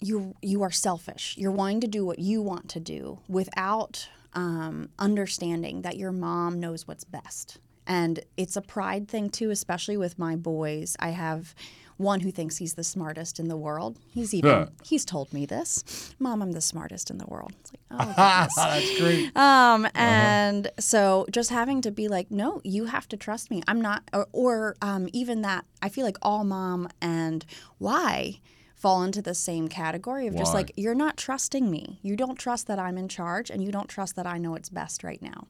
[0.00, 1.34] you you are selfish.
[1.38, 6.60] You're wanting to do what you want to do without um, understanding that your mom
[6.60, 7.58] knows what's best.
[7.86, 10.96] And it's a pride thing too, especially with my boys.
[10.98, 11.54] I have
[11.98, 13.98] one who thinks he's the smartest in the world.
[14.12, 14.66] He's even Yeah.
[14.84, 18.12] he's told me this, "Mom, I'm the smartest in the world." It's like, oh.
[18.56, 19.34] That's great.
[19.36, 19.90] Um, Uh-huh.
[19.94, 23.62] and so just having to be like, no, you have to trust me.
[23.66, 27.46] I'm not, or, or um, even that, I feel like all mom and
[27.78, 28.40] why
[28.76, 31.98] fall into the same category of just like, you're not trusting me.
[32.02, 34.68] You don't trust that I'm in charge and you don't trust that I know what's
[34.68, 35.48] best right now.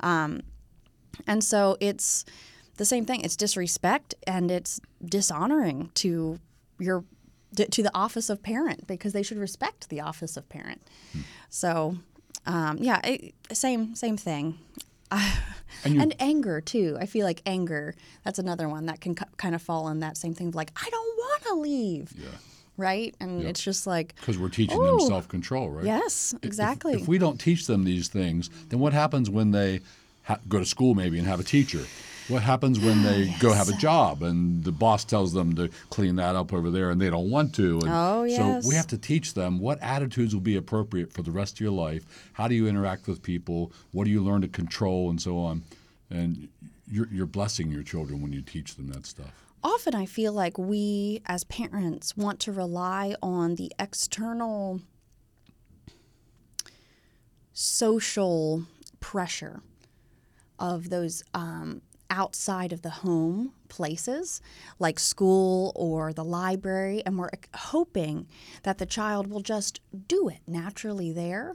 [0.00, 0.40] Um,
[1.26, 2.24] and so it's
[2.76, 3.22] the same thing.
[3.22, 6.38] It's disrespect and it's dishonoring to
[6.78, 7.04] your
[7.56, 10.80] to the office of parent because they should respect the office of parent.
[11.48, 11.96] So,
[12.46, 14.58] um, yeah, it, same same thing.
[15.84, 16.96] And you- and anger too.
[17.00, 17.94] I feel like anger.
[18.24, 20.88] That's another one that can kind of fall in that same thing of like I
[20.90, 22.12] don't want to leave.
[22.18, 22.28] Yeah.
[22.80, 25.84] Right, and it's just like Because we're teaching them self control, right?
[25.84, 26.94] yes, exactly.
[26.94, 29.80] If, we don't teach them these things, then what happens when they
[30.22, 31.84] ha- go to school maybe and have a teacher?
[32.28, 35.68] What happens when they ah, go have a job and the boss tells them to
[35.90, 37.80] clean that up over there and they don't want to?
[37.80, 41.32] And Oh, So we have to teach them what attitudes will be appropriate for the
[41.32, 42.04] rest of your life.
[42.34, 43.72] How do you interact with people?
[43.90, 45.62] What do you learn to control and so on?
[46.08, 46.48] And
[46.88, 49.34] you're, you're blessing your children when you teach them that stuff.
[49.62, 54.80] Often I feel like we as parents want to rely on the external
[57.52, 58.64] social
[59.00, 59.60] pressure
[60.58, 64.40] of those um, outside of the home places
[64.78, 68.26] like school or the library and we're hoping
[68.64, 71.54] that the child will just do it naturally there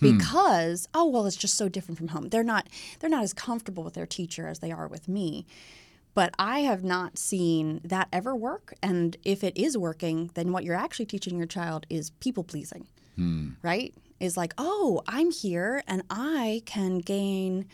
[0.00, 2.28] because oh well it's just so different from home.
[2.28, 2.68] They're not
[3.00, 5.46] they're not as comfortable with their teacher as they are with me
[6.16, 8.72] but I have not seen that ever work.
[8.82, 12.86] And if it is working, then what you're actually teaching your child is people pleasing,
[13.16, 13.50] hmm.
[13.60, 13.94] right?
[14.18, 17.66] Is like, oh, I'm here and I can gain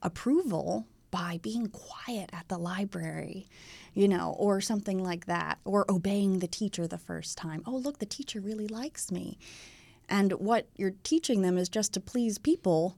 [0.00, 3.46] approval by being quiet at the library,
[3.92, 7.62] you know, or something like that, or obeying the teacher the first time.
[7.66, 9.36] Oh, look, the teacher really likes me.
[10.08, 12.96] And what you're teaching them is just to please people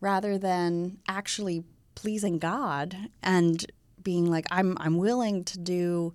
[0.00, 1.62] rather than actually
[1.94, 3.64] pleasing God and
[4.02, 6.14] being like I'm I'm willing to do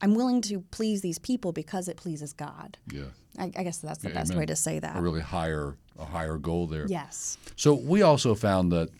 [0.00, 2.78] I'm willing to please these people because it pleases God.
[2.92, 3.04] Yeah.
[3.38, 4.40] I, I guess that's the Yeah, best amen.
[4.40, 4.96] way to say that.
[4.96, 6.86] A really higher, a higher goal there.
[6.88, 7.36] Yes.
[7.56, 8.90] So we also found that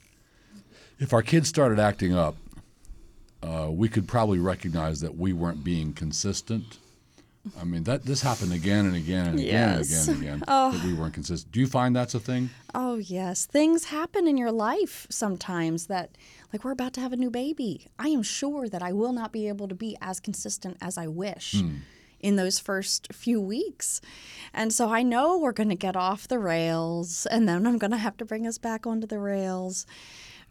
[0.99, 2.37] if our kids started acting up,
[3.43, 6.79] uh, we could probably recognize that we weren't being consistent.
[7.59, 10.83] I mean, that this happened again and again and again and again and again that
[10.85, 11.53] we weren't consistent.
[11.53, 12.51] Do you find that's a thing?
[12.75, 16.19] Oh yes, things happen in your life sometimes that
[16.53, 17.89] like we're about to have a new baby.
[17.99, 21.07] I am sure that I will not be able to be as consistent as I
[21.07, 21.55] wish.
[22.21, 24.01] In those first few weeks.
[24.53, 27.93] And so I know we're going to get off the rails, and then I'm going
[27.93, 29.87] to have to bring us back onto the rails.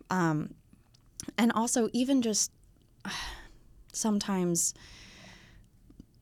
[0.09, 0.53] Um,
[1.37, 2.51] and also, even just
[3.91, 4.73] sometimes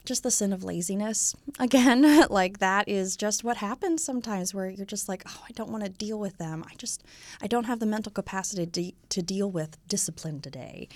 [0.05, 2.27] just the sin of laziness again.
[2.29, 5.83] like that is just what happens sometimes where you're just like, oh, I don't want
[5.83, 6.63] to deal with them.
[6.69, 7.03] I just,
[7.41, 10.87] I don't have the mental capacity to, to deal with discipline today.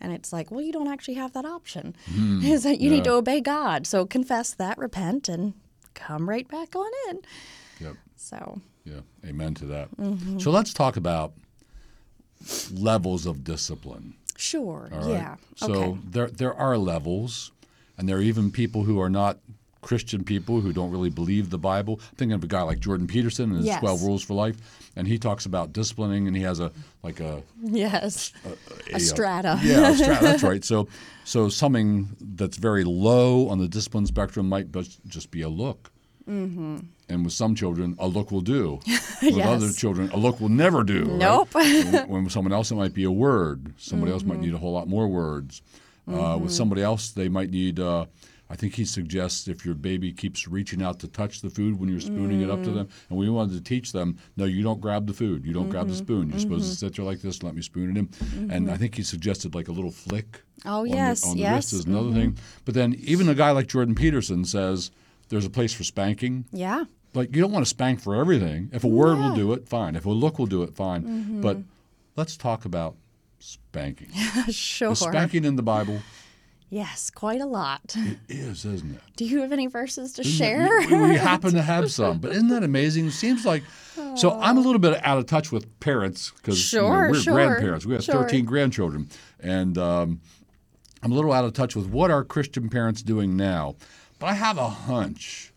[0.00, 1.94] And it's like, well, you don't actually have that option.
[2.42, 3.86] is that you need to obey God.
[3.86, 5.54] So confess that, repent, and
[5.94, 7.20] come right back on in.
[7.80, 7.96] Yep.
[8.16, 9.00] So, Yeah.
[9.24, 9.96] Amen to that.
[9.96, 10.38] Mm-hmm.
[10.38, 11.32] So let's talk about
[12.72, 14.14] levels of discipline.
[14.36, 14.88] sure.
[14.92, 15.08] Right.
[15.08, 15.36] Yeah.
[15.56, 15.98] So okay.
[16.10, 17.52] there there are levels,
[17.98, 19.38] and there are even people who are not
[19.82, 22.00] Christian people who don't really believe the Bible.
[22.10, 23.78] I'm thinking of a guy like Jordan Peterson and his Yes.
[23.80, 24.56] 12 Rules for Life,
[24.96, 26.72] and he talks about disciplining, and he has a
[27.04, 28.32] like a Yes.
[28.92, 29.60] a, A strata.
[29.62, 30.24] yeah, a strata.
[30.24, 30.64] That's right.
[30.64, 30.88] So
[31.24, 34.72] so something that's very low on the discipline spectrum might
[35.06, 35.92] just be a look.
[36.28, 36.78] Mm-hmm.
[37.08, 38.80] And with some children, a look will do.
[39.22, 41.04] With other children, a look will never do.
[41.04, 41.18] right?
[41.18, 41.54] Nope.
[41.54, 43.72] when, when with someone else, it might be a word.
[43.78, 44.32] Somebody else Mm-hmm.
[44.32, 45.62] might need a whole lot more words.
[46.08, 47.80] Uh, with somebody else, they might need.
[47.80, 48.06] Uh,
[48.48, 51.88] I think he suggests if your baby keeps reaching out to touch the food when
[51.88, 52.64] you're spooning it up Mm.
[52.66, 55.44] to them, and we wanted to teach them, no, you don't grab the food.
[55.44, 56.04] You don't grab the Mm-hmm.
[56.04, 56.30] spoon.
[56.30, 58.50] You're supposed to sit there like this, let me spoon it in.
[58.52, 60.42] And I think he suggested like a little flick.
[60.64, 62.38] Oh, on yes, the, on the yes, wrist is another thing.
[62.64, 64.92] But then even a guy like Jordan Peterson says
[65.28, 66.84] there's a place for spanking yeah.
[67.14, 68.70] like you don't want to spank for everything.
[68.72, 69.96] If a word will do it, fine.
[69.96, 71.02] If a look will do it, fine.
[71.02, 71.40] Mm-hmm.
[71.40, 71.58] But
[72.14, 72.94] let's talk about
[73.46, 74.08] spanking.
[74.50, 74.92] Sure.
[74.92, 76.00] Is spanking in the Bible?
[76.68, 77.94] Yes, quite a lot.
[77.96, 79.00] It is, isn't it?
[79.16, 80.36] Do you have any verses to Isn't it?
[80.36, 80.80] share?
[81.00, 83.06] We, we happen to have some, but isn't that amazing?
[83.06, 83.62] It seems like
[84.16, 84.38] so.
[84.40, 87.86] I'm a little bit out of touch with parents because Sure, we're sure, grandparents.
[87.86, 88.22] We have sure.
[88.22, 90.20] 13 grandchildren, and um,
[91.04, 93.76] I'm a little out of touch with what are Christian parents doing now.
[94.18, 95.52] But I have a hunch.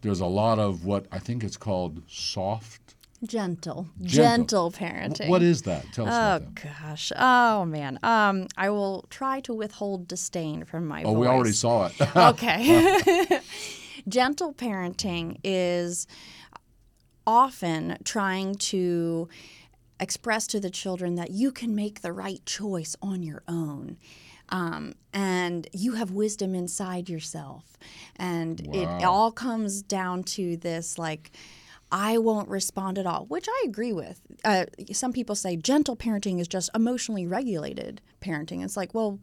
[0.00, 2.83] There's a lot of what I think it's called soft.
[3.26, 4.70] Gentle, Gentle.
[4.70, 5.28] gentle parenting.
[5.28, 5.84] What is that?
[5.92, 6.46] Tell us Oh
[6.80, 7.12] gosh.
[7.16, 7.98] Oh man.
[8.02, 11.20] Um, I will try to withhold disdain from my Oh, voice.
[11.20, 11.94] we already saw it.
[12.16, 13.40] Okay.
[14.08, 16.06] Gentle parenting is
[17.26, 19.28] often trying to
[20.00, 23.96] express to the children that you can make the right choice on your own.
[24.50, 27.78] Um, and you have wisdom inside yourself.
[28.16, 29.00] And it Wow.
[29.10, 31.30] all comes down to this like,
[31.96, 34.20] I won't respond at all, which I agree with.
[34.44, 38.64] Uh, some people say gentle parenting is just emotionally regulated parenting.
[38.64, 39.20] It's like, well,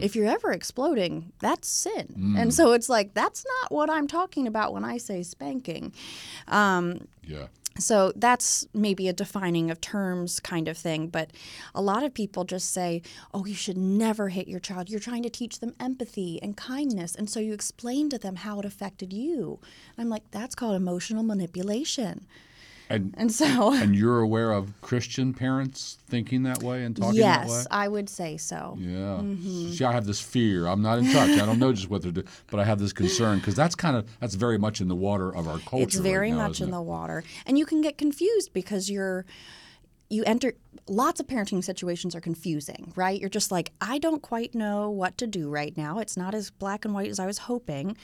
[0.00, 2.34] if you're ever exploding, that's sin.
[2.36, 5.92] And so it's like, that's not what I'm talking about when I say spanking.
[6.46, 7.46] Um, yeah.
[7.78, 11.08] So that's maybe a defining of terms kind of thing.
[11.08, 11.30] But
[11.74, 14.90] a lot of people just say, oh, you should never hit your child.
[14.90, 17.14] You're trying to teach them empathy and kindness.
[17.14, 19.60] And so you explain to them how it affected you.
[19.96, 22.26] I'm like, that's called emotional manipulation.
[22.90, 27.46] And And so, and you're aware of Christian parents thinking that way and talking that
[27.46, 27.54] way?
[27.54, 28.76] yes, I would say so.
[28.80, 29.20] Yeah.
[29.20, 29.70] Mm-hmm.
[29.72, 30.66] See, I have this fear.
[30.66, 31.30] I'm not in touch.
[31.38, 33.96] I don't know just what they're doing, but I have this concern because that's kind
[33.96, 35.84] of that's very much in the water of our culture.
[35.84, 36.72] It's very right now, much in it?
[36.72, 37.24] the water.
[37.46, 39.24] And you can get confused because you're
[40.10, 40.54] you enter
[40.88, 43.20] lots of parenting situations are confusing, right?
[43.20, 45.98] You're just like, I don't quite know what to do right now.
[45.98, 47.94] It's not as black and white as I was hoping.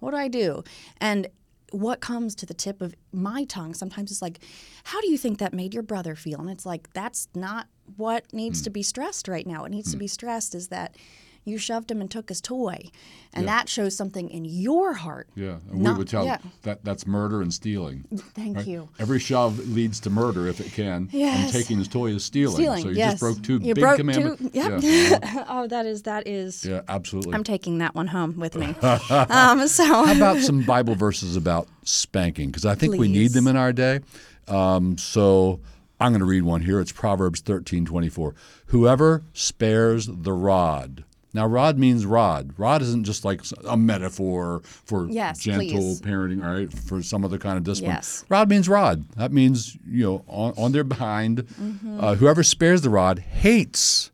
[0.00, 0.64] What do I do?
[1.00, 1.28] And
[1.70, 4.38] what comes to the tip of my tongue sometimes is like,
[4.84, 6.40] how do you think that made your brother feel?
[6.40, 8.64] And it's like, that's not what needs Hmm.
[8.64, 9.62] to be stressed right now.
[9.62, 10.96] What needs to be stressed is that
[11.44, 12.90] you shoved him and took his toy.
[13.36, 15.28] And that shows something in your heart.
[15.34, 16.38] Yeah, and Not- we would tell yeah.
[16.62, 18.04] that that's murder and stealing.
[18.34, 18.66] Thank right?
[18.66, 18.88] you.
[19.00, 21.08] Every shove leads to murder if it can.
[21.12, 22.54] And taking his toy is stealing.
[22.54, 23.12] Stealing, so you yes.
[23.14, 24.40] just broke two You big broke commandments.
[24.40, 24.80] two- yep.
[24.82, 25.44] Yeah.
[25.48, 26.64] oh, that is that is.
[26.64, 27.34] yeah, absolutely.
[27.34, 28.66] I'm taking that one home with me.
[28.82, 32.50] um, so How about some Bible verses about spanking?
[32.50, 34.00] Because I think we need them in our day.
[34.46, 35.60] Um, so
[36.00, 36.80] I'm going to read one here.
[36.80, 38.34] It's Proverbs 13 24.
[38.66, 41.04] Whoever spares the rod.
[41.34, 42.54] Now, rod means rod.
[42.56, 46.00] Rod isn't just like a metaphor for Yes, gentle please.
[46.00, 47.96] parenting, all right, for some other kind of discipline.
[47.96, 48.24] Yes.
[48.28, 49.04] Rod means rod.
[49.16, 51.38] That means, you know, on, on their behind.
[51.60, 52.00] Mm-hmm.
[52.02, 54.10] Uh, whoever spares the rod hates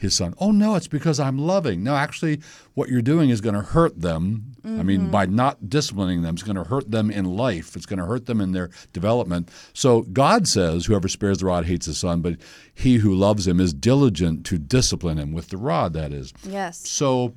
[0.00, 0.32] his son.
[0.38, 1.84] Oh no, it's because I'm loving.
[1.84, 2.40] No, actually,
[2.74, 4.54] what you're doing is going to hurt them.
[4.64, 5.10] I mean, Mm-hmm.
[5.10, 7.76] by not disciplining them, it's going to hurt them in life.
[7.76, 9.50] It's going to hurt them in their development.
[9.74, 12.36] So God says, "Whoever spares the rod hates his son, but
[12.74, 16.32] he who loves him is diligent to discipline him with the rod." That is.
[16.44, 17.34] yes, So,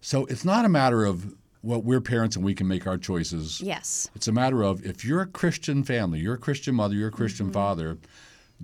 [0.00, 3.60] so it's not a matter of well, we're parents and we can make our choices.
[3.60, 7.08] yes, It's a matter of if you're a Christian family, you're a Christian mother, you're
[7.08, 7.98] a Christian father,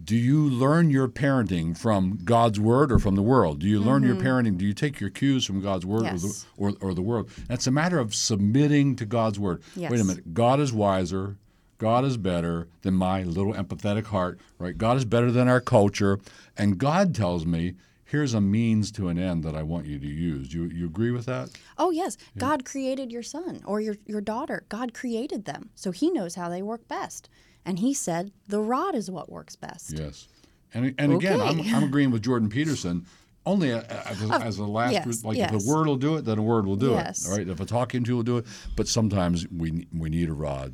[0.02, 3.61] do you learn your parenting from God's word or from the world?
[3.61, 4.26] Do you learn your mm-hmm.
[4.26, 4.59] parenting?
[4.59, 7.31] Do you take your cues from God's word or, the, or, or the world?
[7.50, 9.62] It's a matter of submitting to God's word.
[9.76, 10.33] Wait a minute.
[10.33, 11.37] God is wiser.
[11.76, 14.78] God is better than my little empathetic heart, right?
[14.78, 16.20] God is better than our culture.
[16.57, 17.74] And God tells me,
[18.05, 20.55] here's a means to an end that I want you to use.
[20.55, 21.50] You you agree with that?
[21.78, 24.64] Oh yes, God created your son or your your daughter.
[24.68, 27.28] God created them, so He knows how they work best.
[27.64, 29.92] And He said the rod is what works best.
[29.98, 30.29] Yes.
[30.75, 33.07] And and again, I'm I'm agreeing with Jordan Peterson.
[33.44, 36.16] Only a, a- as, a, as a last, yes, like if a word will do
[36.16, 37.27] it, then a word will do Yes.
[37.27, 37.31] it.
[37.31, 37.48] All right.
[37.48, 38.46] If a talking to will do it,
[38.77, 40.72] but sometimes we we need a rod.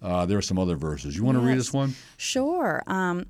[0.00, 1.16] Uh, there are some other verses.
[1.16, 1.68] You want to read Yes.
[1.68, 1.94] us one?
[2.16, 2.82] Sure.
[2.86, 3.26] Um,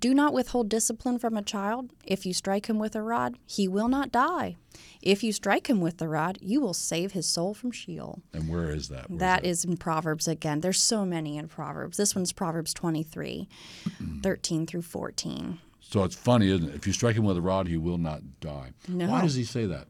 [0.00, 1.90] do not withhold discipline from a child.
[2.04, 4.56] If you strike him with a rod, he will not die.
[5.00, 8.20] If you strike him with the rod, you will save his soul from Sheol.
[8.32, 9.08] And where is that?
[9.08, 10.60] Where is That is in Proverbs again.
[10.60, 11.96] There's so many in Proverbs.
[11.96, 13.48] This one's Proverbs 23,
[14.22, 15.58] 13 through 14.
[15.80, 16.74] So it's funny, isn't it?
[16.74, 18.72] If you strike him with a rod, he will not die.
[18.88, 19.08] No.
[19.08, 19.86] Why does he say that?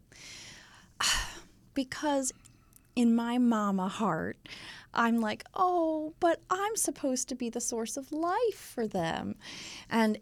[1.75, 2.33] Because
[2.95, 4.37] in my mama heart,
[4.95, 9.37] I'm like, oh, but I'm supposed to be the source of life for them.
[9.91, 10.19] And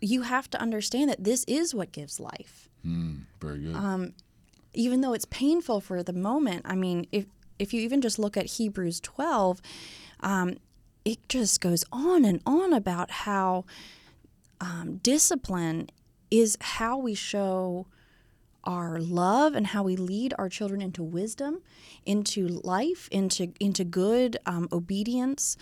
[0.00, 2.68] you have to understand that this is what gives life.
[3.40, 3.74] Very good.
[3.74, 4.12] Um,
[4.74, 7.26] even though it's painful for the moment, I mean, if
[7.58, 9.62] if you even just look at Hebrews 12,
[10.20, 10.58] um,
[11.06, 13.64] it just goes on and on about how
[14.60, 15.88] um, discipline
[16.30, 17.86] is how we show
[18.66, 21.62] our love and how we lead our children into wisdom,
[22.04, 25.56] into life, into into good um, obedience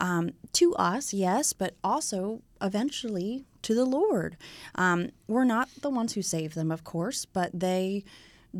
[0.00, 4.36] um, to us, yes, but also eventually to the Lord.
[4.74, 8.04] Um, we're not the ones who save them, of course, but they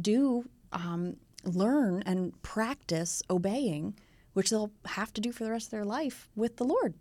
[0.00, 3.94] do um, learn and practice obeying,
[4.32, 6.94] which they'll have to do for the rest of their life with the Lord.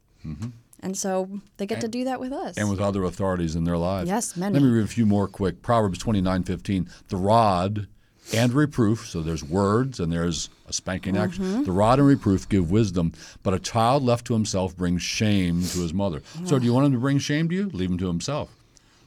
[0.82, 2.58] And so they get to do that with us.
[2.58, 4.08] and with other authorities in their lives.
[4.10, 4.54] Yes, many.
[4.54, 5.62] Let me read a few more quick.
[5.62, 6.88] Proverbs twenty nine fifteen.
[7.10, 7.88] The rod
[8.34, 11.24] and reproof, so there's words and there's a spanking Mm-hmm.
[11.24, 11.64] action.
[11.64, 15.80] The rod and reproof give wisdom, but a child left to himself brings shame to
[15.82, 16.22] his mother.
[16.46, 17.70] So do you want him to bring shame to you?
[17.74, 18.54] Leave him to himself.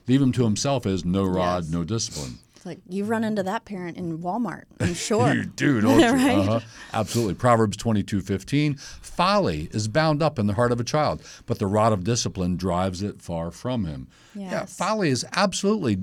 [0.09, 1.73] Leave him to himself is no rod, Yes.
[1.73, 2.39] no discipline.
[2.61, 5.33] It's like you run into that parent in Walmart, I'm sure.
[5.33, 6.05] You do, don't you?
[6.13, 6.39] Right?
[6.47, 6.61] Uh-huh.
[6.93, 7.33] Absolutely.
[7.33, 8.75] Proverbs twenty two fifteen.
[8.77, 12.59] Folly is bound up in the heart of a child, but the rod of discipline
[12.59, 14.09] drives it far from him.
[14.35, 16.01] Yeah, folly is absolutely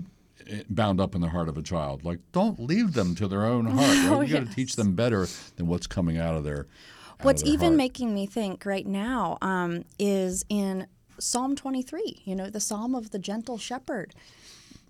[0.48, 2.04] eh, bound up in the heart of a child.
[2.04, 3.78] Like, don't leave them to their own heart.
[3.78, 4.08] Right?
[4.12, 6.62] Oh, you got to teach them better than what's coming out of their.
[6.62, 7.78] out of What's their even heart.
[7.78, 10.88] making me think right now um, is in
[11.20, 14.16] Psalm 23, you know, the Psalm of the gentle shepherd.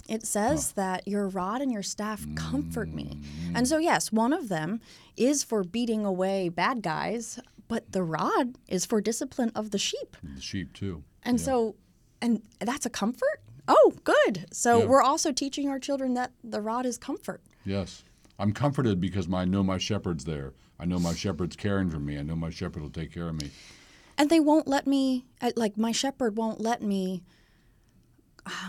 [0.07, 3.19] It says that your rod and your staff comfort me.
[3.53, 3.67] And mm.
[3.67, 4.79] so, yes, one of them
[5.15, 10.15] is for beating away bad guys, but the rod is for discipline of the sheep.
[10.23, 11.03] the sheep too.
[11.23, 11.75] And so,
[12.21, 13.41] and that's a comfort?
[13.67, 14.45] Oh, good.
[14.53, 14.85] So, Yeah.
[14.85, 17.41] we're also teaching our children that the rod is comfort.
[17.65, 18.03] Yes.
[18.39, 20.53] I'm comforted because I know my shepherd's there.
[20.79, 22.17] I know my shepherd's caring for me.
[22.17, 23.49] I know my shepherd will take care of me.
[24.19, 27.23] and they won't let me like my shepherd won't let me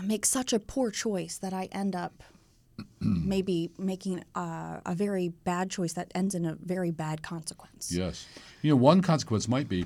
[0.03, 2.23] make such a poor choice that i end up
[3.01, 8.25] maybe making uh, a very bad choice that ends in a very bad consequence Yes.
[8.61, 9.85] You know, one consequence might be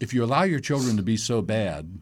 [0.00, 1.98] if you allow your children to be so bad,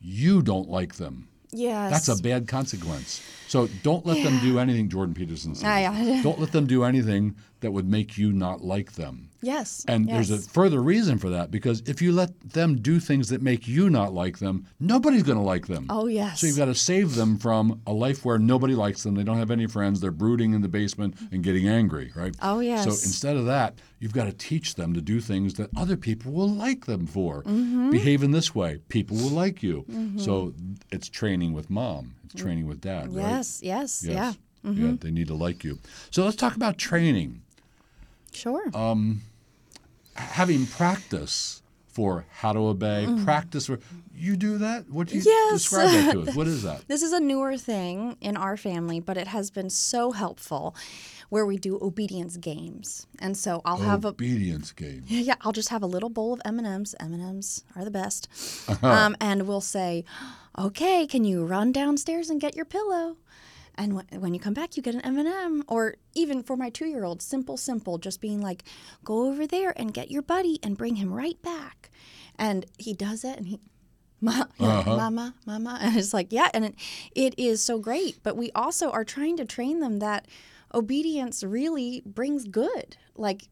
[0.00, 1.28] you don't like them.
[1.52, 3.20] yes That's a bad consequence.
[3.46, 5.64] So don't let them do anything, Jordan Peterson says.
[5.64, 6.22] Yeah.
[6.22, 9.28] don't let them do anything that would make you not like them.
[9.44, 13.28] Yes And there's a further reason for that because if you let them do things
[13.28, 15.86] that make you not like them, nobody's going to like them.
[15.90, 19.14] oh yes So you've got to save them from a life where nobody likes them.
[19.14, 20.00] They don't have any friends.
[20.00, 22.34] They're brooding in the basement and getting angry, right?
[22.42, 22.84] Oh, yes.
[22.84, 26.32] So instead of that, you've got to teach them to do things that other people
[26.32, 27.42] will like them for.
[27.44, 27.90] Mm-hmm.
[27.90, 28.78] Behave in this way.
[28.88, 29.84] People will like you.
[30.16, 30.54] So
[30.90, 32.14] it's training with mom.
[32.24, 33.22] It's training with dad, right?
[33.36, 34.32] yes yes yeah
[34.64, 34.86] Mm-hmm.
[34.86, 35.78] Yeah, they need to like you.
[36.10, 37.42] So let's talk about training.
[38.32, 39.20] sure Um,
[40.16, 43.78] Having practice for how to obey, practice for
[44.16, 44.88] you do that?
[44.90, 45.26] What do you Mm.
[45.26, 45.52] Yes.
[45.62, 46.34] describe that to us?
[46.36, 46.86] What is that?
[46.88, 50.74] This is a newer thing in our family, but it has been so helpful
[51.30, 53.06] where we do obedience games.
[53.20, 55.04] And so I'll have a Obedience game.
[55.06, 56.94] Yeah, yeah, I'll just have a little bowl of M&Ms.
[57.00, 58.28] M&Ms are the best.
[58.68, 58.86] Uh-huh.
[58.86, 60.04] Um, and we'll say,
[60.58, 63.16] "Okay, can you run downstairs and get your pillow?"
[63.76, 65.64] And when, when you come back, you get an M&M.
[65.68, 68.62] Or even for my two-year-old, simple, simple, just being like,
[69.04, 71.90] "Go over there and get your buddy and bring him right back."
[72.38, 73.60] And he does it, and he,
[74.20, 74.96] Ma, Uh-huh.
[74.96, 76.74] mama, mama, and it's like, yeah, and it,
[77.14, 78.22] it is so great.
[78.22, 80.26] But we also are trying to train them that
[80.72, 82.96] obedience really brings good.
[83.16, 83.48] Like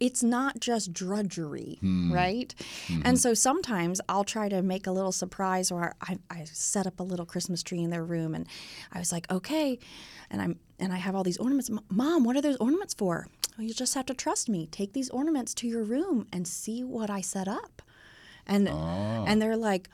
[0.00, 2.12] it's not just drudgery, hmm.
[2.12, 2.54] right?
[2.88, 3.02] Mm-hmm.
[3.04, 7.00] And so sometimes I'll try to make a little surprise, or I, I set up
[7.00, 8.46] a little Christmas tree in their room, and
[8.92, 9.78] I was like, okay,
[10.30, 11.70] and I'm and I have all these ornaments.
[11.88, 13.28] Mom, what are those ornaments for?
[13.56, 14.66] "Well, you just have to trust me.
[14.66, 17.82] Take these ornaments to your room and see what I set up,
[18.46, 19.24] and ah.
[19.26, 19.88] and they're like,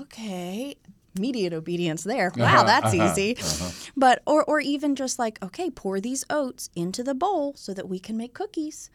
[0.00, 0.76] okay.
[1.16, 2.28] immediate obedience there.
[2.28, 3.36] Uh-huh, wow, that's uh-huh, easy.
[3.36, 3.70] Uh-huh.
[3.96, 7.88] But or or even just like, okay, pour these oats into the bowl so that
[7.88, 8.90] we can make cookies.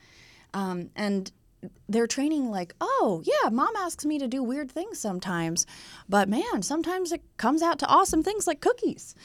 [0.54, 1.32] Um, and
[1.90, 5.66] they're training like, oh yeah, mom asks me to do weird things sometimes,
[6.08, 9.16] but man, sometimes it comes out to awesome things like cookies.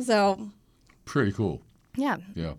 [0.00, 0.50] So
[1.04, 1.60] Pretty cool.
[1.96, 2.54] yeah, Yeah.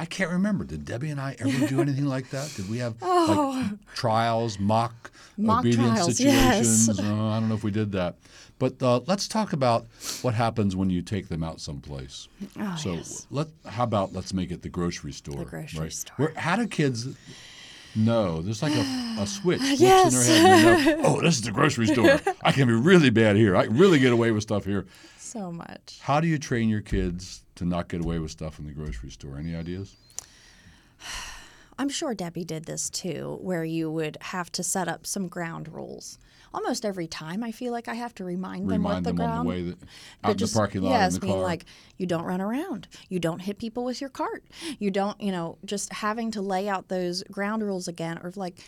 [0.00, 0.62] I can't remember.
[0.64, 2.52] Did Debbie and I ever do anything like that?
[2.54, 5.42] Did we have like trials, mock, Oh.
[5.42, 6.68] Mock obedience trials, yes.
[6.68, 7.00] situations?
[7.00, 8.14] Uh, I don't know if we did that.
[8.60, 9.86] But uh, let's talk about
[10.22, 12.28] what happens when you take them out someplace.
[12.60, 13.26] Oh, so yes.
[13.30, 15.38] let how about let's make it the grocery store.
[15.38, 15.92] The grocery right?
[15.92, 16.14] store.
[16.16, 17.08] Where, how do kids
[17.98, 18.40] know?
[18.42, 20.14] There's like a, a switch Yes.
[20.28, 20.98] in their head.
[21.00, 22.20] Know, oh, this is the grocery store.
[22.42, 23.56] I can be really bad here.
[23.56, 24.86] I can really get away with stuff here.
[25.18, 25.98] so much.
[26.00, 29.10] How do you train your kids to not get away with stuff in the grocery
[29.10, 29.36] store?
[29.38, 29.94] Any ideas?
[31.78, 35.68] I'm sure Debbie did this too, where you would have to set up some ground
[35.72, 36.18] rules.
[36.52, 39.44] Almost every time, I feel like I have to remind them what the them on
[39.44, 39.46] ground.
[39.46, 39.78] the way that
[40.24, 41.42] out in just- the parking lot yes, in the being car.
[41.42, 41.66] like
[41.98, 44.44] you don't run around, you don't hit people with your cart,
[44.78, 48.58] you don't, you know, just having to lay out those ground rules again, or like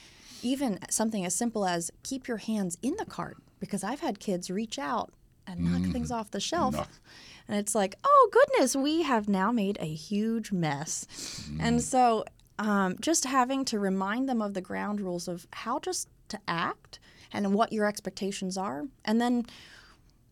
[0.42, 4.50] even something as simple as keep your hands in the cart, because I've had kids
[4.50, 5.12] reach out
[5.46, 6.76] and knock things off the shelf.
[6.76, 6.86] Mm.
[7.48, 11.06] And it's like, oh goodness, we have now made a huge mess.
[11.50, 11.56] Mm.
[11.60, 12.24] And so
[12.60, 17.00] um, just having to remind them of the ground rules of how just to act
[17.32, 18.84] and what your expectations are.
[19.04, 19.46] And then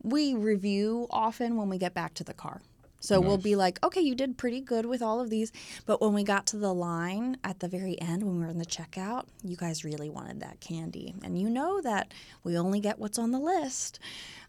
[0.02, 2.60] we review often when we get back to the car.
[3.00, 5.52] So we'll be like, okay, you did pretty good with all of these.
[5.86, 8.58] But when we got to the line at the very end, when we were in
[8.58, 11.14] the checkout, you guys really wanted that candy.
[11.22, 12.12] And you know that
[12.42, 14.00] we only get what's on the list.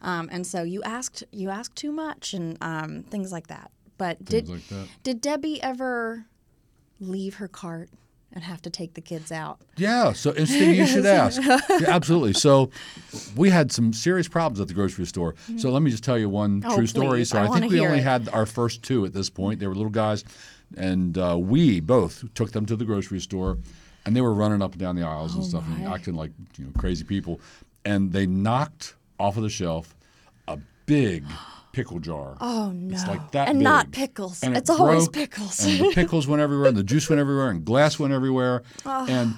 [0.02, 3.72] Um, and so you asked you asked too much and um, things like that.
[4.00, 4.88] But did like that.
[5.04, 6.26] did Debbie ever
[7.00, 7.89] leave her cart
[8.32, 9.60] and have to take the kids out?
[9.78, 10.76] Yeah, so interesting.
[10.76, 11.41] You should ask.
[11.47, 12.34] Yeah, absolutely.
[12.34, 12.70] So,
[13.36, 15.34] we had some serious problems at the grocery store.
[15.58, 17.26] So let me just tell you one Oh, true story.
[17.26, 18.04] So I I, think we only it.
[18.04, 19.60] had our first two at this point.
[19.60, 20.24] They were little guys,
[20.78, 23.58] and uh, we both took them to the grocery store,
[24.06, 26.32] and they were running up and down the aisles and stuff and Oh, acting like
[26.58, 27.39] you know crazy people,
[27.86, 29.95] and they knocked off of the shelf
[30.47, 31.24] a big
[31.72, 32.36] pickle jar.
[32.42, 32.94] Oh no!
[32.94, 34.44] It's like that and not pickles.
[34.44, 35.64] And it it's always broke, pickles.
[35.66, 38.64] and the pickles went everywhere, and the juice went everywhere, and glass went everywhere.
[38.86, 39.06] Ah.
[39.08, 39.36] And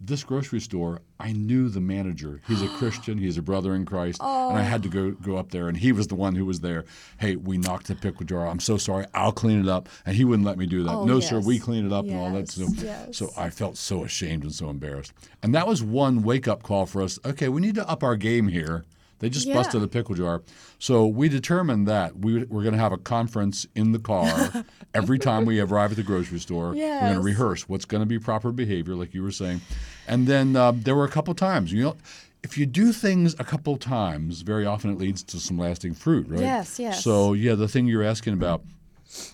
[0.00, 2.40] this grocery store, I knew the manager.
[2.46, 3.18] He's a Christian.
[3.18, 4.20] He's a brother in Christ.
[4.22, 4.50] Oh.
[4.50, 6.60] And I had to go go up there, and he was the one who was
[6.60, 6.84] there.
[7.18, 8.46] Hey, we knocked the pickle jar.
[8.46, 9.06] I'm so sorry.
[9.14, 9.88] I'll clean it up.
[10.06, 10.92] And he wouldn't let me do that.
[10.92, 11.40] Oh, no, sir.
[11.40, 12.48] We clean it up and all that.
[12.48, 13.16] So, Yes, yes.
[13.16, 15.12] so I felt so ashamed and so embarrassed.
[15.42, 17.18] And that was one wake up call for us.
[17.24, 18.84] Okay, we need to up our game here.
[19.20, 19.54] They just Yeah.
[19.54, 20.42] busted a pickle jar.
[20.78, 24.64] So we determined that we, we're going to have a conference in the car
[24.94, 26.70] every time we arrive at the grocery store.
[26.70, 29.60] We're going to rehearse what's going to be proper behavior, like you were saying.
[30.06, 31.72] And then uh, there were a couple times.
[31.72, 31.96] You know,
[32.44, 36.28] if you do things a couple times, very often it leads to some lasting fruit,
[36.28, 36.40] right?
[36.40, 37.02] Yes, yes.
[37.02, 38.62] So yeah, the thing you're asking about.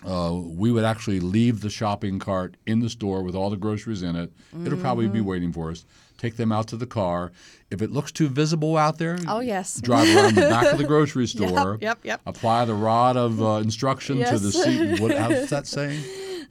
[0.05, 4.03] Uh, we would actually leave the shopping cart in the store with all the groceries
[4.03, 4.31] in it.
[4.65, 5.13] It'll probably Mm-hmm.
[5.15, 5.85] be waiting for us.
[6.17, 7.31] Take them out to the car.
[7.69, 9.79] If it looks too visible out there, Oh, yes.
[9.81, 11.77] drive around the back of the grocery store.
[11.81, 12.21] yep, yep.
[12.25, 14.99] Apply the rod of uh, instruction to the seat.
[15.01, 16.01] What, how's that saying?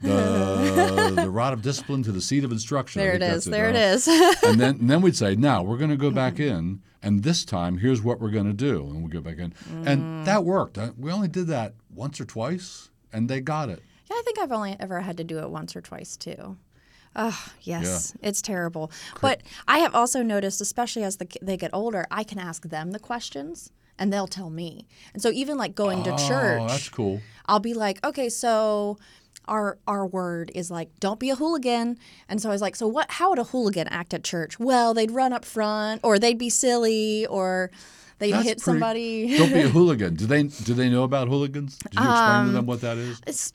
[0.01, 2.99] The, the rod of discipline to the seat of instruction.
[3.01, 3.45] There it is.
[3.45, 4.33] that's There it uh-huh.
[4.51, 7.45] and then and then we'd say, now we're going to go back in, and this
[7.45, 9.87] time here's what we're going to do, and we go back in, Mm.
[9.87, 10.77] and that worked.
[10.77, 13.81] Uh, We only did that once or twice, and they got it.
[14.09, 16.57] Yeah, I think I've only ever had to do it once or twice too.
[17.15, 18.91] Oh, yes, it's terrible.
[19.21, 22.91] But I have also noticed, especially as the, they get older, I can ask them
[22.91, 24.85] the questions and they'll tell me.
[25.13, 27.21] And so even like going to church, Oh, that's cool.
[27.45, 28.97] I'll be like, okay, so
[29.47, 31.97] our our word is like, don't be a hooligan.
[32.27, 33.09] And so I was like, so what?
[33.11, 34.59] How would a hooligan act at church?
[34.59, 37.69] Well, they'd run up front, or they'd be silly, or
[38.17, 39.37] they'd That's hit pretty- somebody.
[39.37, 40.15] Don't be a hooligan.
[40.15, 41.77] Do they do they know about hooligans?
[41.77, 43.21] Did you explain Um, to them what that is?
[43.27, 43.53] It's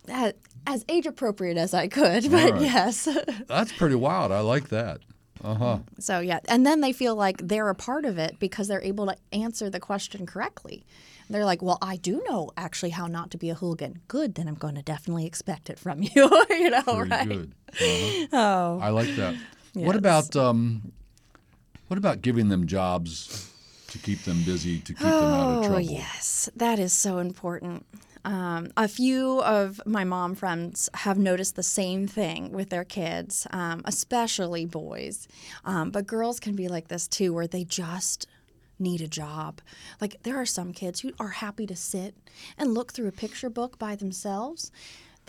[0.66, 2.60] as age appropriate as I could, but right.
[2.60, 3.08] yes.
[3.48, 4.32] That's pretty wild.
[4.32, 5.00] I like that.
[5.42, 5.78] Uh huh.
[5.98, 9.06] So yeah, and then they feel like they're a part of it because they're able
[9.06, 10.84] to answer the question correctly.
[11.30, 14.00] They're like, "Well, I do know actually how not to be a hooligan.
[14.08, 16.10] Good, then I'm going to definitely expect it from you."
[16.50, 17.28] you know, Very right?
[17.28, 17.52] good.
[17.80, 18.26] Uh-huh.
[18.32, 19.34] Oh, I like that.
[19.74, 20.92] What about um,
[21.88, 23.50] what about giving them jobs
[23.88, 25.64] to keep them busy to keep them out of trouble?
[25.64, 25.80] oh trouble?
[25.80, 27.86] yes, that is so important.
[28.24, 33.46] Um, a few of my mom friends have noticed the same thing with their kids,
[33.50, 35.26] um, especially boys.
[35.64, 38.26] Um, but girls can be like this too, where they just
[38.78, 39.60] need a job.
[40.00, 42.14] Like there are some kids who are happy to sit
[42.58, 44.72] and look through a picture book by themselves.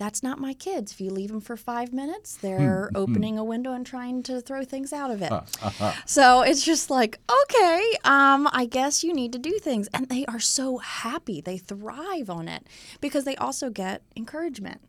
[0.01, 0.93] That's not my kids.
[0.93, 4.65] If you leave them for five minutes, they're opening a window and trying to throw
[4.65, 5.31] things out of it.
[6.07, 9.87] so it's just like, okay, um, I guess you need to do things.
[9.93, 11.39] And they are so happy.
[11.39, 12.65] They thrive on it
[12.99, 14.81] because they also get encouragement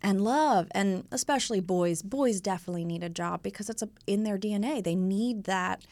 [0.00, 0.68] and love.
[0.70, 4.82] And especially boys, boys definitely need a job because it's a, in their DNA.
[4.82, 5.84] They need that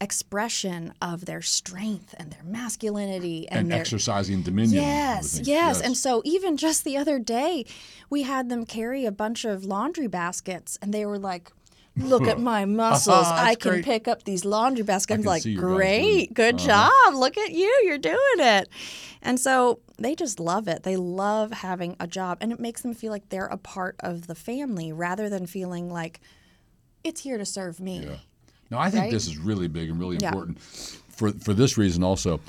[0.00, 4.78] expression of their strength and their masculinity and, And their exercising dominion.
[4.80, 7.66] over Yes, yes, And so even just the other day,
[8.10, 11.50] we had them carry a bunch of laundry baskets and they were like,
[11.96, 13.26] Look at my muscles.
[13.26, 13.84] I can great.
[13.84, 15.18] pick up these laundry baskets.
[15.18, 16.90] I'm like, see your guys doing great, good Uh-huh.
[17.10, 17.14] job.
[17.14, 17.80] Look at you.
[17.84, 18.68] You're doing it.
[19.20, 20.84] And so they just love it.
[20.84, 22.38] They love having a job.
[22.40, 25.90] And it makes them feel like they're a part of the family rather than feeling
[25.90, 26.20] like
[27.02, 28.04] it's here to serve me.
[28.06, 28.16] Yeah.
[28.70, 29.12] Now, I think Right?
[29.12, 30.28] this is really big and really Yeah.
[30.28, 32.40] important for for this reason also.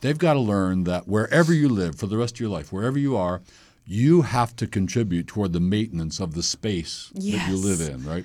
[0.00, 2.98] They've got to learn that wherever you live for the rest of your life, wherever
[2.98, 3.42] you are,
[3.84, 8.24] you have to contribute toward the maintenance of the space that you live in, right?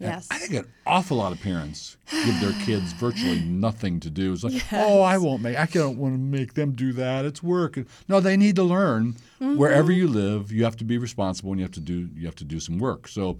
[0.00, 0.26] Yes.
[0.32, 4.32] I think an awful lot of parents give their kids virtually nothing to do.
[4.32, 5.56] It's like, oh, I won't make.
[5.56, 7.24] I don't want to make them do that.
[7.24, 7.78] It's work.
[8.08, 9.12] No, they need to learn.
[9.40, 9.56] Mm-hmm.
[9.58, 12.08] Wherever you live, you have to be responsible, and you have to do.
[12.16, 13.06] You have to do some work.
[13.06, 13.38] So,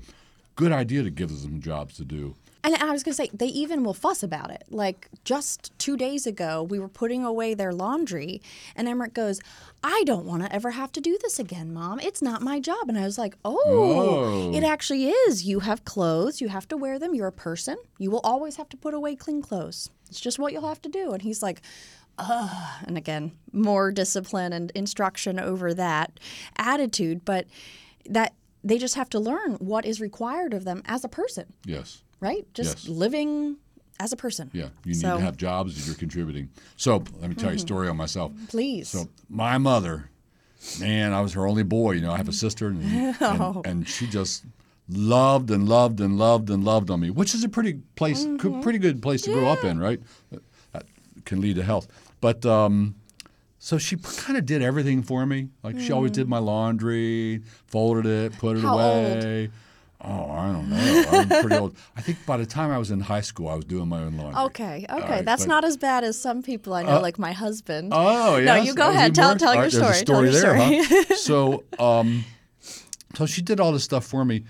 [0.55, 2.37] good idea to give them jobs to do.
[2.65, 4.63] And I was going to say, they even will fuss about it.
[4.71, 8.41] Like just two days ago, we were putting away their laundry,
[8.77, 9.41] and Emmerich goes,
[9.83, 11.99] I don't want to ever have to do this again, Mom.
[11.99, 12.89] It's not my job.
[12.89, 14.55] And I was like, oh, Oh.
[14.55, 15.45] it actually is.
[15.45, 17.15] You have clothes, you have to wear them.
[17.17, 17.77] You're a person.
[17.99, 19.91] You will always have to put away clean clothes.
[20.09, 21.11] It's just what you'll have to do.
[21.13, 21.63] And he's like,
[22.19, 22.83] Ugh.
[22.87, 26.21] And again, more discipline and instruction over that
[26.57, 27.25] attitude.
[27.25, 27.47] But
[28.09, 32.03] that they just have to learn what is required of them as a person Yes.
[32.23, 32.47] Right?
[32.55, 32.89] Just Yes.
[32.89, 33.57] living
[34.01, 34.51] as a person.
[34.55, 35.19] Yeah, you need So- Mm-hmm.
[35.19, 36.49] to have jobs that you're contributing.
[36.77, 38.33] So let me tell you a story on myself.
[38.49, 38.89] Please.
[38.89, 40.09] So my mother,
[40.81, 41.93] man, I was her only boy.
[41.93, 43.61] You know, I have a sister, and, Oh.
[43.65, 44.45] and, and she just
[44.89, 48.61] loved and loved and loved and loved on me, which is a pretty place, Mm-hmm.
[48.63, 50.01] pretty good place to grow up in, right?
[50.73, 50.85] That
[51.25, 51.87] can lead to health.
[52.21, 52.95] But um,
[53.59, 55.49] so she kind of did everything for me.
[55.63, 58.69] Like she always did my laundry, folded it, put it Mm.
[58.69, 59.51] How old?
[60.05, 61.05] Oh, I don't know.
[61.13, 61.77] I'm pretty old.
[61.97, 64.17] I think by the time I was in high school, I was doing my own
[64.17, 64.43] laundry.
[64.47, 65.09] Okay, okay.
[65.09, 67.93] right, That's but- not as bad as some people I know, like my husband.
[67.95, 68.57] Oh, yeah.
[68.57, 69.15] No, you go ahead.
[69.15, 70.03] Tell, tell your story.
[70.03, 70.83] Tell your story.
[71.17, 72.25] so, um,
[73.15, 74.43] so she did all this stuff for me,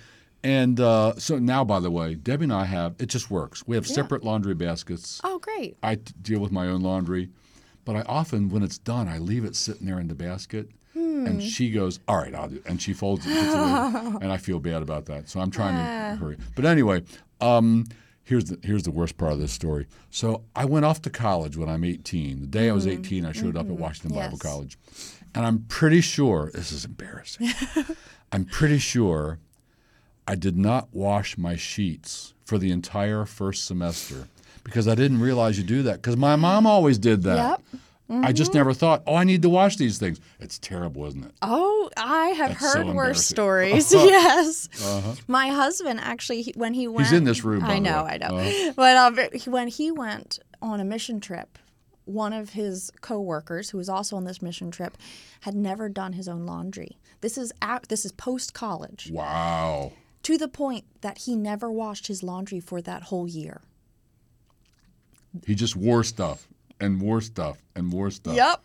[0.42, 3.62] and uh, so now, by the way, Debbie and I have it just works.
[3.66, 5.20] We have separate laundry baskets.
[5.22, 5.76] oh, great.
[5.82, 7.28] I deal with my own laundry,
[7.84, 10.70] but I often, when it's done, I leave it sitting there in the basket.
[10.94, 11.26] Hmm.
[11.26, 13.36] And she goes, "All right, I'll do," it." and she folds it, it
[14.22, 15.28] and I feel bad about that.
[15.28, 16.10] So I'm trying Ah.
[16.12, 16.36] to hurry.
[16.54, 17.02] But anyway,
[17.40, 17.86] um,
[18.24, 19.86] here's the here's the worst part of this story.
[20.10, 22.40] So I went off to college when I'm 18.
[22.42, 24.48] The day I was 18, I showed up at Washington Bible Mm-hmm.
[24.48, 24.78] College,
[25.34, 27.48] and I'm pretty sure this is embarrassing.
[28.32, 29.38] I'm pretty sure
[30.28, 34.28] I did not wash my sheets for the entire first semester
[34.62, 37.60] because I didn't realize you do that because my mom always did that.
[37.72, 37.80] Yep.
[38.12, 38.24] Mm-hmm.
[38.26, 40.20] I just never thought, oh, I need to wash these things.
[40.38, 41.32] It's terrible, isn't it?
[41.40, 43.80] Oh, I have That's so heard worse embarrassing.
[43.80, 43.92] stories.
[43.94, 44.68] yes.
[44.84, 45.14] Uh-huh.
[45.28, 48.04] My husband actually, he, when he went, He's in this room, I know.
[48.04, 48.36] I know.
[48.36, 48.72] Uh-huh.
[48.76, 51.58] But um, when he went on a mission trip,
[52.04, 54.98] one of his coworkers, who was also on this mission trip,
[55.40, 56.98] had never done his own laundry.
[57.22, 59.92] This is at, this is post college, Wow.
[60.24, 63.62] to the point that he never washed his laundry for that whole year.
[65.46, 66.46] He just wore stuff
[66.82, 68.34] and wore stuff and wore stuff.
[68.36, 68.62] Yep.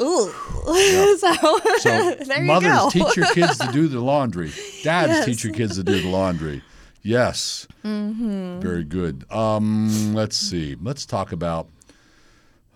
[0.00, 0.28] Ooh.
[1.18, 1.34] so
[1.78, 2.90] So there you mothers go.
[2.90, 4.52] teach your kids to do the laundry.
[4.82, 6.62] Dads teach your kids to do the laundry.
[7.02, 7.66] Yes.
[7.84, 8.60] Mm-hmm.
[8.60, 9.24] Very good.
[9.32, 10.76] Um, let's see.
[10.80, 11.68] Let's talk about.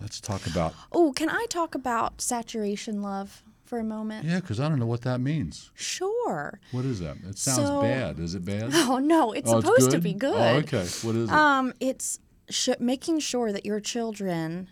[0.01, 0.73] Let's talk about.
[0.93, 4.25] Oh, can I talk about saturation love for a moment?
[4.25, 5.71] Yeah, because I don't know what that means.
[5.75, 6.59] Sure.
[6.71, 7.17] What is that?
[7.29, 8.19] It sounds So- bad.
[8.19, 8.71] Is it bad?
[8.73, 10.35] Oh no, it's Oh, supposed to be good.
[10.35, 10.87] Oh, okay.
[11.03, 11.35] What is it?
[11.35, 12.19] Um, it's
[12.51, 14.69] sh- making sure that your children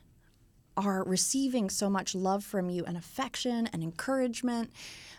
[0.77, 4.71] are receiving so much love from you and affection and encouragement,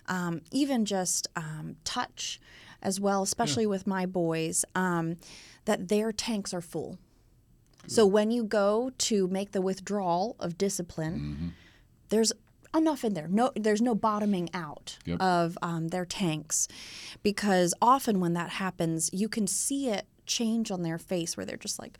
[0.07, 2.39] um, even just um, touch
[2.82, 5.18] as well, especially with my boys, um,
[5.66, 6.97] that their tanks are full.
[7.88, 11.47] So when you go to make the withdrawal of discipline, Mm-hmm.
[12.10, 12.32] there's
[12.74, 13.28] enough in there.
[13.28, 15.20] No, there's no bottoming out Yep.
[15.22, 16.68] of um, their tanks,
[17.24, 21.57] because often when that happens, you can see it change on their face, where they're
[21.57, 21.97] just like,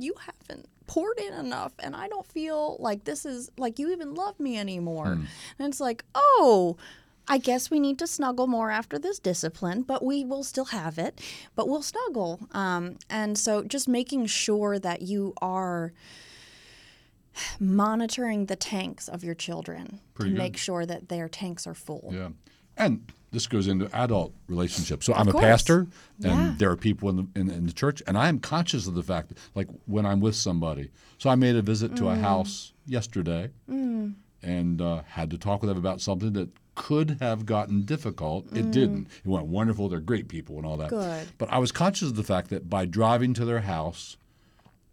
[0.00, 4.14] "You haven't poured in enough, and I don't feel like this is like you even
[4.14, 5.06] love me anymore."
[5.58, 6.76] And it's like, oh.
[7.28, 10.98] I guess we need to snuggle more after this discipline, but we will still have
[10.98, 11.20] it,
[11.54, 12.40] but we'll snuggle.
[12.50, 15.92] Um, and so just making sure that you are
[17.60, 20.42] monitoring the tanks of your children Pretty to good.
[20.42, 22.10] make sure that their tanks are full.
[22.12, 22.30] Yeah.
[22.76, 25.06] And this goes into adult relationships.
[25.06, 25.86] So I'm a pastor,
[26.24, 26.54] and Yeah.
[26.58, 29.02] there are people in the, in, in the church, and I am conscious of the
[29.02, 30.90] fact, that, like when I'm with somebody.
[31.18, 32.20] So I made a visit to a Mm.
[32.20, 33.50] house yesterday
[34.42, 38.46] and uh, had to talk with them about something that could have gotten difficult.
[38.56, 39.08] It didn't.
[39.24, 39.88] It went wonderful.
[39.88, 40.90] They're great people and all that.
[40.90, 41.00] Mm.
[41.00, 41.28] Good.
[41.38, 44.16] But I was conscious of the fact that by driving to their house,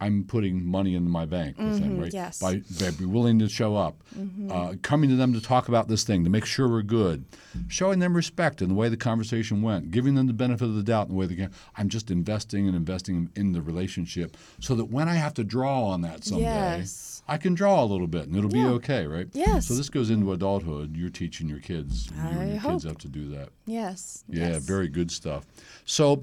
[0.00, 2.08] I'm putting money in my bank with them, right?
[2.12, 2.16] Mm-hmm.
[2.16, 2.38] yes.
[2.38, 4.00] By, by be willing to show up,
[4.48, 7.24] uh, coming to them to talk about this thing, to make sure we're good,
[7.66, 10.84] showing them respect in the way the conversation went, giving them the benefit of the
[10.84, 11.50] doubt in the way they can.
[11.76, 15.86] I'm just investing and investing in the relationship so that when I have to draw
[15.86, 17.22] on that someday, Yes.
[17.26, 19.26] I can draw a little bit and it'll be okay, right?
[19.32, 19.66] Yes.
[19.66, 20.96] So this goes into adulthood.
[20.96, 22.08] You're teaching your kids.
[22.10, 22.82] You and I your kids hope.
[22.84, 23.48] have to do that.
[23.66, 24.24] Yes.
[24.28, 24.64] Yeah, yes.
[24.64, 25.44] very good stuff.
[25.84, 26.22] So,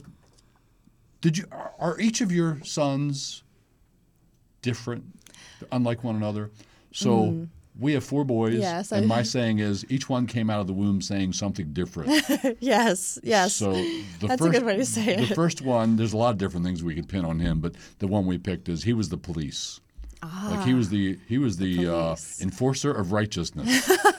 [1.21, 3.43] did you are- are each of your sons
[4.65, 5.03] different,
[5.71, 6.49] unlike one another?
[6.91, 7.47] So
[7.79, 8.61] we have four boys, Mm.
[8.61, 12.09] Yes, and my saying is each one came out of the womb saying something different.
[12.59, 13.19] yes.
[13.23, 13.53] Yes.
[13.55, 15.29] So the That's a good way to say it.
[15.29, 17.75] The first one, there's a lot of different things we could pin on him, but
[17.99, 19.79] the one we picked is he was the police.
[20.23, 23.69] like he was the he was the, uh, Ah, enforcer of righteousness.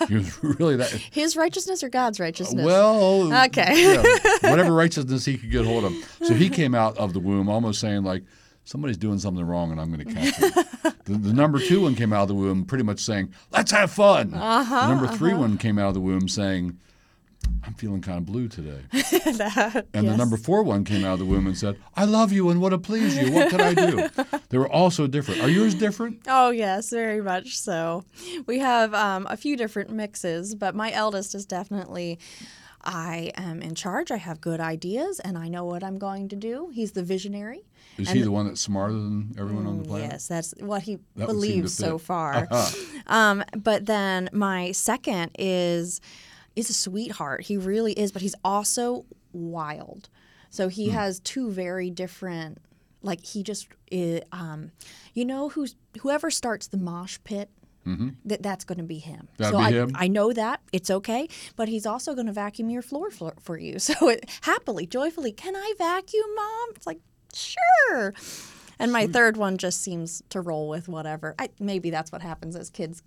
[0.09, 0.90] he was really that.
[1.11, 2.64] His righteousness or God's righteousness?
[2.64, 3.72] Well, Okay.
[3.94, 4.03] yeah,
[4.51, 5.92] whatever righteousness he could get hold of.
[6.22, 8.22] So he came out of the womb almost saying like,
[8.67, 11.05] somebody's doing something wrong and I'm going to catch it.
[11.07, 13.91] the, the number two one came out of the womb pretty much saying, let's have
[13.91, 14.35] fun.
[14.35, 16.79] Uh-huh, the number 3 one came out of the womb saying,
[17.64, 18.81] I'm feeling kind of blue today.
[18.93, 22.33] That- And the number four one came out of the womb and said, I love
[22.33, 23.31] you and want to please you.
[23.33, 24.09] What can I do?
[24.51, 25.41] they were all so different.
[25.43, 26.21] Are yours different?
[26.27, 28.05] Oh yes, very much so.
[28.47, 32.19] We have um, a few different mixes, but my eldest is definitely.
[32.89, 34.12] I am in charge.
[34.12, 36.71] I have good ideas, and I know what I'm going to do.
[36.73, 37.64] He's the visionary.
[37.99, 40.11] Is And he the one that's smarter than everyone on the planet?
[40.12, 42.47] Yes, that's what he That would seem to believes so far.
[42.57, 42.72] Uh-huh.
[43.07, 46.01] um, but then my second is
[46.55, 47.42] is a sweetheart.
[47.42, 50.09] He really is, but he's also wild.
[50.51, 52.59] So he has two very different.
[53.03, 54.72] Like he just, i um,
[55.12, 57.51] you know, who's whoever starts the mosh pit.
[58.24, 59.28] That that's going to be him.
[59.36, 59.92] That'd so be I, him?
[59.94, 63.57] I know that it's okay, but he's also going to vacuum your floor for, for
[63.57, 63.78] you.
[63.86, 66.68] So it, happily, joyfully, can I vacuum, mom?
[66.74, 66.99] It's like
[67.37, 68.14] sure.
[68.78, 71.34] And my third one just seems to roll with whatever.
[71.39, 73.03] I, maybe that's what happens as kids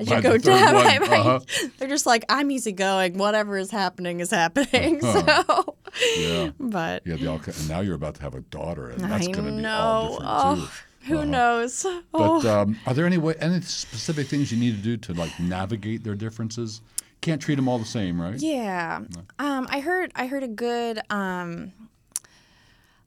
[0.00, 0.74] as By you go third down.
[0.74, 1.40] one, right, uh-huh.
[1.78, 3.18] They're just like I'm easygoing.
[3.18, 5.00] Whatever is happening is happening.
[5.12, 5.76] So,
[6.18, 6.50] Yeah.
[6.58, 9.52] but Yeah, all, and now you're about to have a daughter, and that's going to
[9.62, 11.06] be all different oh, too.
[11.06, 11.24] who Uh-huh.
[11.26, 11.82] knows?
[11.82, 12.62] But oh.
[12.62, 16.02] um, are there any way, any specific things you need to do to like navigate
[16.02, 16.80] their differences?
[17.20, 18.40] Can't treat them all the same, right?
[18.40, 19.02] Yeah.
[19.38, 21.72] Um, I heard I heard a good um,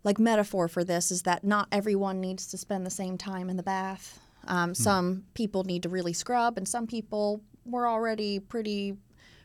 [0.06, 3.58] like metaphor for this is that not everyone needs to spend the same time in
[3.58, 4.20] the bath.
[4.48, 8.96] Um, Some people need to really scrub, and some people were already pretty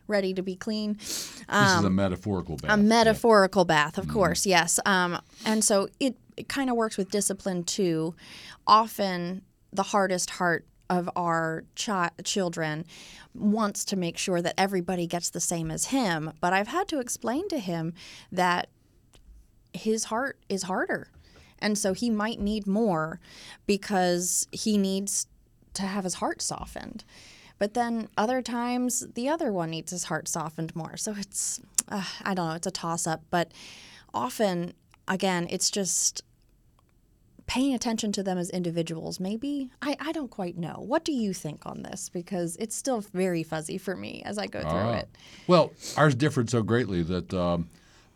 [0.07, 0.95] ready to be clean.
[0.99, 2.71] This is a metaphorical bath.
[2.71, 2.89] Um, A yeah.
[2.89, 4.79] metaphorical bath, of course, yes.
[4.85, 8.15] Um, and so it, it kind of works with discipline too.
[8.67, 9.43] Often,
[9.73, 12.85] the hardest heart of our chi- children
[13.35, 16.33] wants to make sure that everybody gets the same as him.
[16.41, 17.95] But I've had to explain to him
[18.33, 18.69] that
[19.73, 21.09] his heart is harder.
[21.59, 23.21] And so he might need more
[23.67, 25.27] because he needs
[25.75, 27.05] to have his heart softened.
[27.59, 30.97] But then other times, the other one needs his heart softened more.
[30.97, 33.23] So it's, uh, I don't know, it's a toss up.
[33.31, 33.53] But
[34.15, 34.73] often,
[35.07, 36.23] again, it's just
[37.47, 39.21] paying attention to them as individuals.
[39.21, 39.71] Maybe.
[39.83, 40.77] I, I don't quite know.
[40.79, 42.09] What do you think on this?
[42.09, 44.93] Because it's still very fuzzy for me as I go through Ah.
[44.95, 45.09] it.
[45.47, 47.69] Well, ours differed so greatly that um,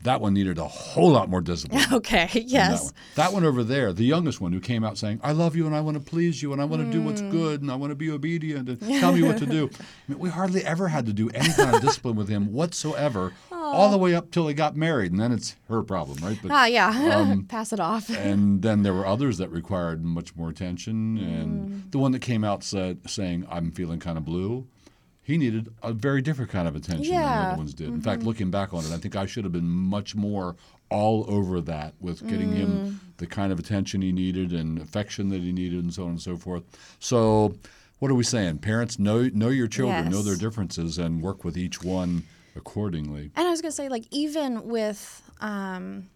[0.04, 1.82] that one needed a whole lot more discipline.
[1.92, 2.84] Okay, That yes.
[2.84, 2.92] one.
[3.16, 5.74] that one over there, the youngest one who came out saying, I love you and
[5.74, 7.30] I want to please you and I want to do what's Mm.
[7.30, 9.68] good and I want to be obedient and tell me what to do.
[9.74, 9.82] I
[10.12, 13.90] mean, we hardly ever had to do any kind of discipline with him whatsoever, all
[13.90, 15.10] the way up till he got married.
[15.12, 16.38] And then it's her problem, right?
[16.42, 16.90] But Ah, yeah.
[17.20, 18.08] Um, Pass it off.
[18.10, 21.18] and then there were others that required much more attention.
[21.18, 21.42] Mm.
[21.42, 24.66] And the one that came out said, saying, "I'm feeling kind of blue,"
[25.24, 27.34] he needed a very different kind of attention than the Yeah.
[27.36, 27.48] Mm-hmm.
[27.48, 27.88] other ones did.
[27.88, 30.54] In fact, looking back on it, I think I should have been much more
[30.90, 32.56] all over that with getting Mm.
[32.56, 36.10] him the kind of attention he needed and affection that he needed, and so on
[36.10, 36.62] and so forth.
[37.00, 37.56] So,
[38.00, 38.58] what are we saying?
[38.58, 43.30] Parents know know your children, know their differences, and work with each one accordingly.
[43.34, 46.08] And I was gonna say, like, even with um,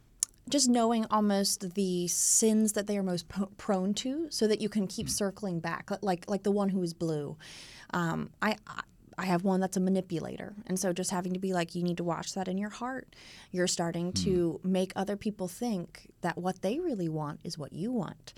[0.51, 4.69] just knowing almost the sins that they are most po- prone to, so that you
[4.69, 7.37] can keep circling back, like like the one who is blue.
[7.95, 8.83] Um, I, I
[9.19, 10.55] I have one that's a manipulator.
[10.67, 13.15] And so just having to be like, you need to watch that in your heart.
[13.51, 14.65] You're starting to mm.
[14.65, 18.33] make other people think that what they really want is what you want.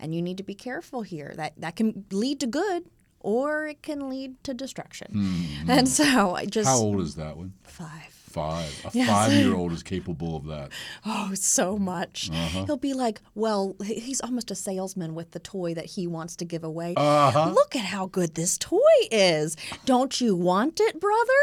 [0.00, 1.34] And you need to be careful here.
[1.36, 2.84] That that can lead to good
[3.20, 5.08] or it can lead to destruction.
[5.14, 5.70] Mm-hmm.
[5.70, 7.52] And so I just How old is that one?
[7.62, 8.11] five.
[8.32, 8.84] Five.
[8.86, 9.08] A Yes.
[9.08, 10.70] five-year-old is capable of that.
[11.04, 12.30] Oh, so much.
[12.32, 12.64] Uh-huh.
[12.64, 16.44] He'll be like, well, he's almost a salesman with the toy that he wants to
[16.44, 16.94] give away.
[16.96, 17.50] Uh-huh.
[17.54, 18.78] Look at how good this toy
[19.10, 19.56] is.
[19.84, 21.42] Don't you want it, brother?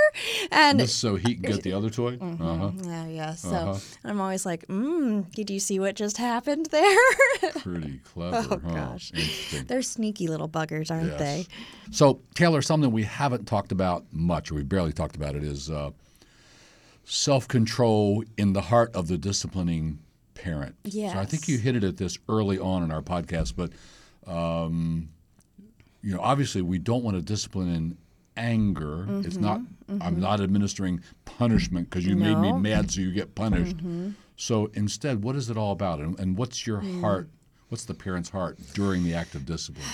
[0.51, 2.17] And Just so he can get the other toy.
[2.17, 2.43] Mm-hmm.
[2.43, 2.71] Uh-huh.
[2.83, 3.33] yeah, yeah.
[3.35, 3.79] So Uh-huh.
[4.03, 6.97] I'm always like, mm, did you see what just happened there?
[7.59, 8.47] Pretty clever.
[8.51, 8.73] oh, huh?
[8.73, 9.11] gosh.
[9.67, 11.19] They're sneaky little buggers, aren't Yes.
[11.19, 11.45] they?
[11.91, 15.69] So, Taylor, something we haven't talked about much, or we barely talked about it, is
[15.69, 15.89] uh,
[17.09, 19.99] self control in the heart of the disciplining
[20.35, 20.75] parent.
[20.89, 23.71] So, I think you hit it at this early on in our podcast, but,
[24.31, 25.09] um,
[26.01, 27.97] you know, obviously we don't want to discipline in
[28.37, 29.05] anger.
[29.25, 29.59] It's not,
[30.01, 32.41] I'm not administering punishment because you made me Mm-hmm.
[32.43, 32.53] No.
[32.53, 32.61] Mm-hmm.
[32.61, 33.75] mad, so you get punished.
[34.37, 35.99] So, instead, what is it all about?
[35.99, 37.01] And, and what's your Mm.
[37.01, 37.29] heart?
[37.67, 39.85] What's the parent's heart during the act of discipline?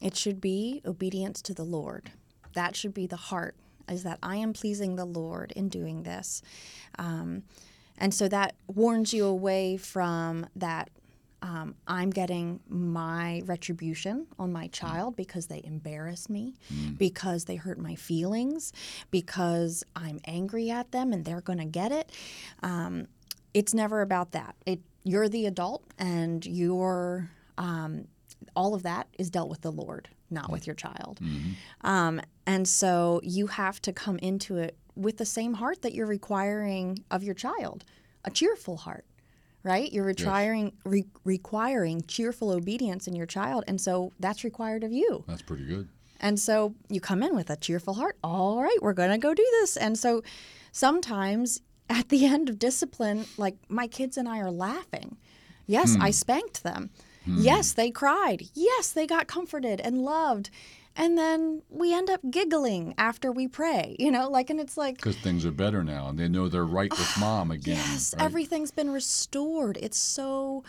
[0.00, 2.12] It should be obedience to the Lord.
[2.54, 3.56] That should be the heart,
[3.88, 6.42] is that I am pleasing the Lord in doing this.
[6.98, 7.42] Um,
[7.98, 10.90] and so that warns you away from that
[11.42, 16.54] um, I'm getting my retribution on my child because they embarrassed me,
[16.98, 18.72] because they hurt my feelings,
[19.10, 22.10] because I'm angry at them and they're going to get it.
[22.62, 23.06] Um,
[23.54, 24.56] it's never about that.
[24.64, 28.08] It, you're the adult and you're um,
[28.54, 31.18] all of that is dealt with the Lord, not with your child.
[31.82, 36.06] Um, and so you have to come into it with the same heart that you're
[36.06, 37.84] requiring of your child
[38.24, 39.04] a cheerful heart,
[39.62, 39.92] right?
[39.92, 43.62] You're requiring, re- requiring cheerful obedience in your child.
[43.68, 45.22] And so that's required of you.
[45.28, 45.88] That's pretty good.
[46.20, 48.16] And so you come in with a cheerful heart.
[48.24, 49.76] All right, we're going to go do this.
[49.76, 50.22] And so
[50.72, 55.16] sometimes at the end of discipline, like my kids and I are laughing.
[55.66, 56.90] Yes, I spanked them.
[57.26, 57.36] Hmm.
[57.38, 58.44] Yes, they cried.
[58.54, 60.50] Yes, they got comforted and loved.
[60.98, 64.96] And then we end up giggling after we pray, you know, like, and it's like,
[64.96, 67.76] Because things are better now, and they know they're right with ah, mom again.
[67.76, 68.24] yes, right?
[68.24, 69.76] everything's been restored.
[69.82, 70.64] It's so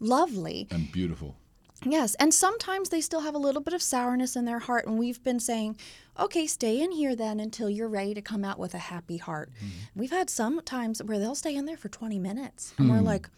[0.00, 0.68] lovely.
[0.70, 1.36] and beautiful.
[1.84, 4.98] Yes, and sometimes they still have a little bit of sourness in their heart, and
[4.98, 5.76] we've been saying,
[6.18, 9.50] okay, stay in here then until you're ready to come out with a happy heart.
[9.60, 9.66] Hmm.
[9.94, 13.04] We've had some times where they'll stay in there for 20 minutes, and we're hmm.
[13.04, 13.28] like,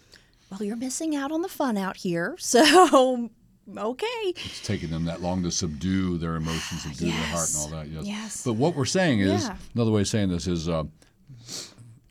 [0.51, 3.31] well, you're missing out on the fun out here, so
[3.77, 4.07] okay.
[4.27, 7.89] It's taking them that long to subdue their emotions, subdue their heart, and all that.
[7.89, 8.05] Yes.
[8.07, 8.45] Yes.
[8.45, 9.57] But what we're saying is Yeah.
[9.75, 10.85] another way of saying this is, uh,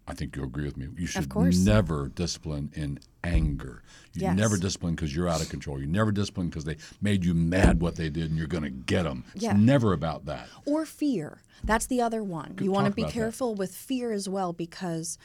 [0.08, 0.88] I think you'll agree with me.
[0.98, 3.84] You should never discipline in anger.
[4.14, 4.38] You Yes.
[4.38, 5.80] never discipline because you're out of control.
[5.80, 8.72] You never discipline because they made you mad what they did, and you're going to
[8.72, 9.24] get them.
[9.36, 9.54] It's Yeah.
[9.54, 10.50] never about that.
[10.66, 11.40] Or fear.
[11.64, 12.56] That's the other one.
[12.60, 13.14] you want to be about that.
[13.14, 15.18] careful with fear as well because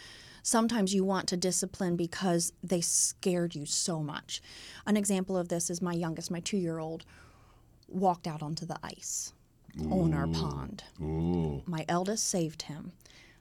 [0.45, 4.41] sometimes you want to discipline because they scared you so much.
[4.87, 7.05] An example of this is my youngest, my two year old,
[7.89, 9.33] walked out onto the ice
[9.91, 10.85] on our pond.
[11.01, 11.63] Ooh.
[11.67, 12.93] My eldest saved him.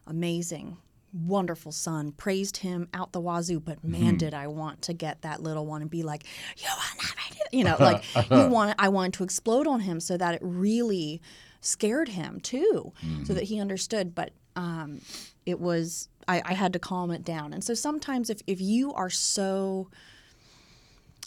[0.08, 0.78] Amazing.
[1.14, 3.92] Wonderful son, praised him out the wazoo, but Mm-hmm.
[3.92, 6.24] man, did I want to get that little one and be like,
[6.58, 8.74] "You have it?" You know, like you want.
[8.80, 11.22] I wanted to explode on him so that it really
[11.62, 13.26] scared him too, Mm-hmm.
[13.26, 14.16] so that he understood.
[14.16, 15.02] But um,
[15.46, 17.54] it was I, I had to calm it down.
[17.54, 19.90] And so sometimes if if you are so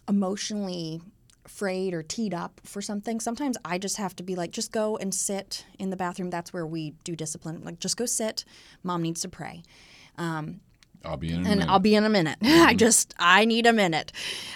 [0.09, 1.01] emotionally
[1.45, 4.97] afraid or teed up for something, sometimes I just have to be like, just go
[4.97, 6.31] and sit in the bathroom.
[6.31, 7.63] That's where we do discipline.
[7.65, 8.45] Like, just go sit.
[8.83, 9.63] Mom needs to pray.
[11.05, 11.69] I'll be in a And minute.
[11.69, 12.39] I'll be in a minute.
[12.43, 14.11] I just, I need a minute.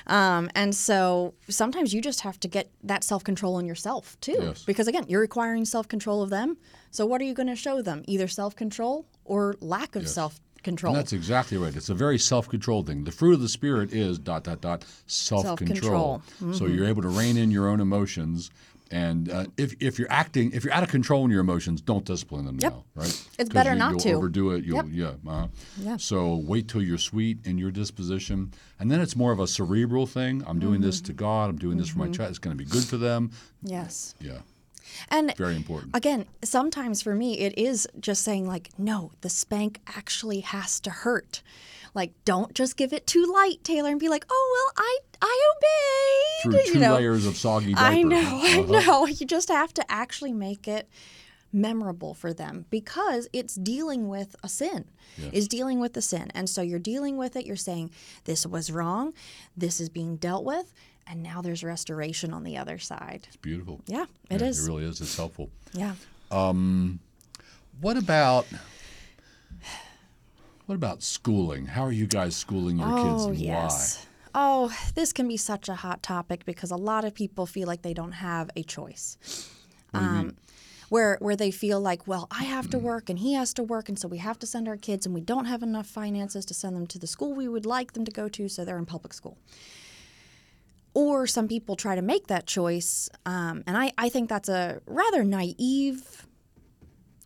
[0.09, 4.37] Um, and so sometimes you just have to get that self control in yourself too.
[4.41, 4.65] Yes.
[4.65, 6.57] Because again, you're requiring self control of them.
[6.91, 8.03] So what are you going to show them?
[8.09, 10.93] Either self control or lack of self control.
[10.95, 11.75] That's exactly right.
[11.75, 13.05] It's a very self-controlled thing.
[13.05, 16.23] The fruit of the spirit is dot dot dot self-control.
[16.39, 16.55] Self-control.
[16.55, 18.51] So you're able to rein in your own emotions.
[18.93, 22.05] And uh, if, if you're acting, if you're out of control in your emotions, don't
[22.05, 22.73] discipline them Yep.
[22.73, 23.27] now, right?
[23.39, 24.13] It's better you, not you'll to.
[24.15, 24.65] overdo it.
[24.65, 25.17] You'll, Yep.
[25.25, 25.47] yeah, uh,
[25.79, 25.97] Yeah.
[25.97, 30.09] So wait till you're sweet in your disposition, and then it's more of a cerebral
[30.09, 30.43] thing.
[30.45, 31.07] I'm doing this Mm-hmm.
[31.07, 31.51] to God.
[31.51, 32.31] I'm doing this for my child.
[32.31, 33.31] It's going to be good for them.
[33.63, 34.17] yes.
[34.21, 34.39] Yeah,
[35.09, 35.95] And very important.
[35.97, 40.91] again, sometimes for me, it is just saying, like, no, the spank actually has to
[40.91, 41.43] hurt.
[41.95, 45.41] Like, don't just give it too light, Taylor, and be like, oh, well, I, I
[45.57, 46.53] obeyed.
[46.67, 46.95] Through two you know?
[46.95, 47.85] layers of soggy diaper.
[47.97, 48.81] I know, I Uh-huh.
[48.81, 49.07] know.
[49.21, 50.89] You just have to actually make it
[51.53, 54.85] memorable for them because it's dealing with a sin.
[55.33, 56.31] Is dealing with the sin.
[56.35, 57.91] And so you're dealing with it, you're saying
[58.25, 59.13] this was wrong,
[59.55, 60.73] this is being dealt with,
[61.11, 63.27] and now there's restoration on the other side.
[63.27, 63.81] It's beautiful.
[63.87, 64.65] Yeah, it Yeah, is.
[64.65, 65.01] It really is.
[65.01, 65.51] It's helpful.
[65.73, 65.95] Yeah.
[67.81, 68.47] What about
[70.67, 71.67] what about schooling?
[71.67, 74.07] How are you guys schooling your kids Oh, and yes.
[74.33, 77.83] Oh, this can be such a hot topic because a lot of people feel like
[77.83, 79.19] they don't have a choice.
[79.93, 80.37] Um,
[80.89, 83.89] where where they feel like, well, I have to work and he has to work,
[83.89, 86.55] and so we have to send our kids, and we don't have enough finances to
[86.55, 88.87] send them to the school we would like them to go to, so they're in
[88.87, 89.37] public school.
[90.93, 94.81] Or some people try to make that choice, um, and I, I think that's a
[94.87, 96.27] rather naive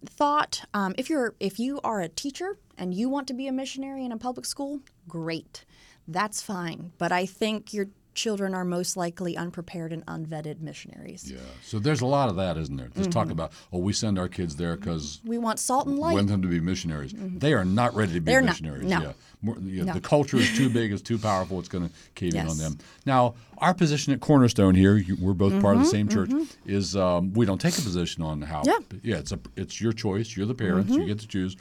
[0.04, 0.62] thought.
[0.74, 4.04] Um, if you're if you are a teacher and you want to be a missionary
[4.04, 5.64] in a public school, great,
[6.06, 6.92] that's fine.
[6.98, 11.30] But I think your children are most likely unprepared and unvetted missionaries.
[11.30, 11.38] Yeah.
[11.62, 12.88] So there's a lot of that, isn't there?
[12.88, 13.10] Just Mm-hmm.
[13.10, 16.10] talk about oh, we send our kids there because We want salt and light.
[16.10, 17.12] we want them to be missionaries.
[17.16, 18.50] They are not ready to be They're not.
[18.52, 18.84] missionaries.
[18.84, 19.00] No.
[19.02, 19.12] Yeah.
[19.42, 19.92] More, yeah, No.
[19.94, 20.90] The culture is too big.
[20.92, 21.58] It's too powerful.
[21.58, 22.78] It's going to cave in on them.
[23.04, 26.48] Now, our position at Cornerstone here, you, we're both part of the same Mm-hmm, church,
[26.66, 28.62] is um, we don't take a position on how.
[28.64, 28.78] Yeah.
[29.02, 29.16] Yeah.
[29.18, 30.36] It's a it's your choice.
[30.36, 30.90] You're the parents.
[30.90, 31.00] Mm-hmm.
[31.02, 31.56] You get to choose,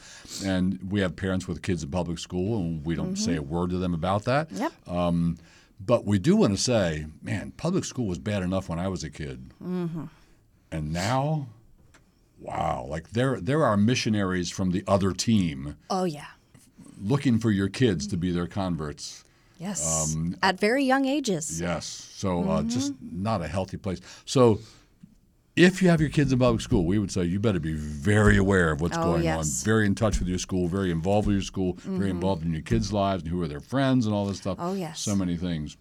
[0.46, 3.72] and we have parents with kids in public school, and we don't say a word
[3.72, 4.50] to them about that.
[4.50, 4.62] Mm-hmm.
[4.62, 4.88] Yep.
[4.88, 5.38] Um,
[5.86, 9.04] but we do want to say, man, public school was bad enough when I was
[9.04, 10.06] a kid, Mm-hmm.
[10.72, 11.48] and now,
[12.40, 16.28] wow, like there there are missionaries from the other team oh yeah.
[17.02, 19.24] looking for your kids to be their converts.
[19.60, 20.14] Yes.
[20.16, 21.62] Um, At very young ages.
[21.62, 22.70] Yes, so uh, Mm-hmm.
[22.70, 24.00] just not a healthy place.
[24.26, 24.60] So.
[25.56, 28.38] If you have your kids in public school, we would say you better be very
[28.38, 29.62] aware of what's Oh, going yes.
[29.62, 32.52] on, very in touch with your school, very involved with your school, very involved in
[32.54, 34.58] your kids' lives and who are their friends and all this stuff.
[34.60, 35.00] Oh, yes.
[35.02, 35.78] So many things.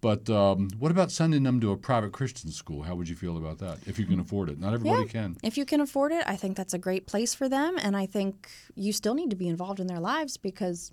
[0.00, 2.82] But um, what about sending them to a private Christian school?
[2.82, 4.58] How would you feel about that if you can afford it?
[4.58, 5.36] Not everybody can.
[5.42, 7.76] If you can afford it, I think that's a great place for them.
[7.78, 10.92] And I think you still need to be involved in their lives because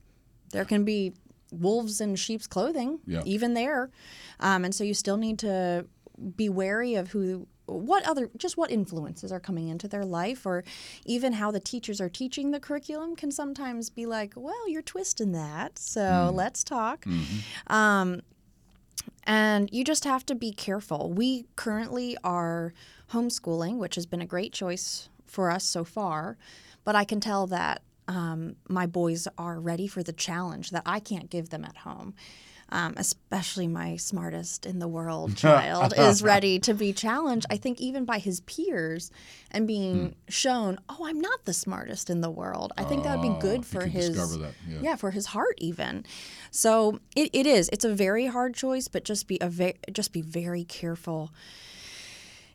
[0.52, 1.14] there can be
[1.54, 3.22] wolves in sheep's clothing, Yeah.
[3.24, 3.90] even there.
[4.42, 5.86] Um, and so you still need to
[6.36, 10.64] be wary of who, what other, just what influences are coming into their life, or
[11.06, 15.34] even how the teachers are teaching the curriculum can sometimes be like, well, you're twisting
[15.34, 15.78] that.
[15.78, 17.06] So let's talk.
[17.68, 18.22] Um,
[19.26, 21.12] and you just have to be careful.
[21.12, 22.74] We currently are
[23.12, 26.38] homeschooling, which has been a great choice for us so far,
[26.84, 31.02] but I can tell that um, my boys are ready for the challenge that I
[31.02, 32.14] can't give them at home.
[32.70, 37.46] Um, especially my smartest in the world child is ready to be challenged.
[37.50, 39.10] I think even by his peers
[39.52, 42.74] and being shown, oh, I'm not the smartest in the world.
[42.78, 44.98] I think that would be good for his that, yeah.
[44.98, 46.06] for his heart even.
[46.52, 47.70] So it, it is.
[47.72, 51.32] It's a very hard choice, but just be a ve- just be very careful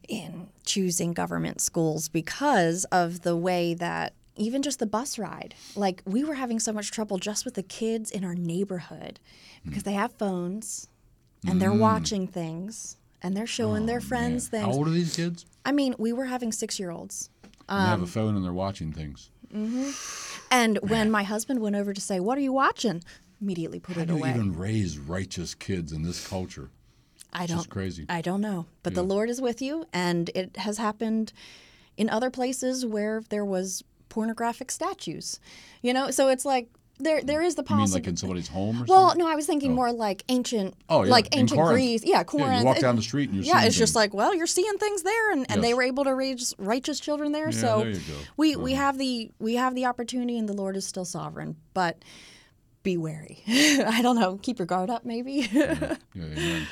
[0.09, 5.55] in choosing government schools because of the way that even just the bus ride.
[5.77, 9.21] Like we were having so much trouble just with the kids in our neighborhood
[9.63, 9.69] hmm.
[9.69, 10.89] because they have phones
[11.47, 11.79] and they're hmm.
[11.79, 14.75] watching things and they're showing their oh, friends Man, things.
[14.75, 15.47] How old are these kids?
[15.65, 17.31] I mean, we were having 6-year-olds.
[17.69, 19.31] And they Um, have a um, phone and they're watching things.
[19.55, 19.91] Mm-hmm.
[20.51, 23.03] And when my husband went over to say, "What are you watching?"
[23.41, 24.31] immediately put How it do you away.
[24.31, 26.71] even raise righteous kids in this culture?
[27.33, 28.07] I just don't crazy.
[28.09, 31.33] I don't know, but the Lord is with you, and it has happened
[31.97, 33.83] in other places where there was
[34.13, 35.41] pornographic statues.
[35.81, 36.69] You know, so it's like
[37.01, 38.05] there there is the You mean possibility.
[38.05, 39.25] like in somebody's home or well, something?
[39.25, 39.75] no, I was thinking oh.
[39.75, 41.75] more like ancient, Oh, yeah, like in ancient Corinth.
[41.75, 42.05] Greece.
[42.05, 42.61] Yeah, Yeah, Corinth.
[42.61, 45.03] you walk down the street and you're yeah, it's just like, well, you're seeing things
[45.03, 47.51] there, and, and they were able to raise righteous children there.
[47.51, 48.19] Yeah, so there you go.
[48.37, 51.97] we we have the we have the opportunity, and the Lord is still sovereign, but.
[52.85, 53.45] Be wary.
[53.47, 54.41] I don't know.
[54.43, 55.49] Keep your guard up, maybe.
[55.53, 56.67] Yeah, amen.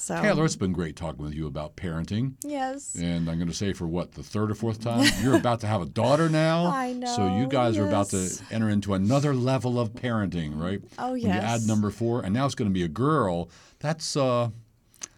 [0.00, 2.34] So Taylor, it's been great talking with you about parenting.
[2.44, 2.94] yes.
[2.94, 5.04] And I'm going to say for what, the third or fourth time?
[5.22, 6.66] You're about to have a daughter now.
[6.72, 7.06] I know.
[7.16, 10.80] So you guys are about to enter into another level of parenting, right?
[10.98, 11.66] Oh, When you add yes.
[11.66, 13.50] number four, and now it's going to be a girl.
[13.80, 14.50] That's uh,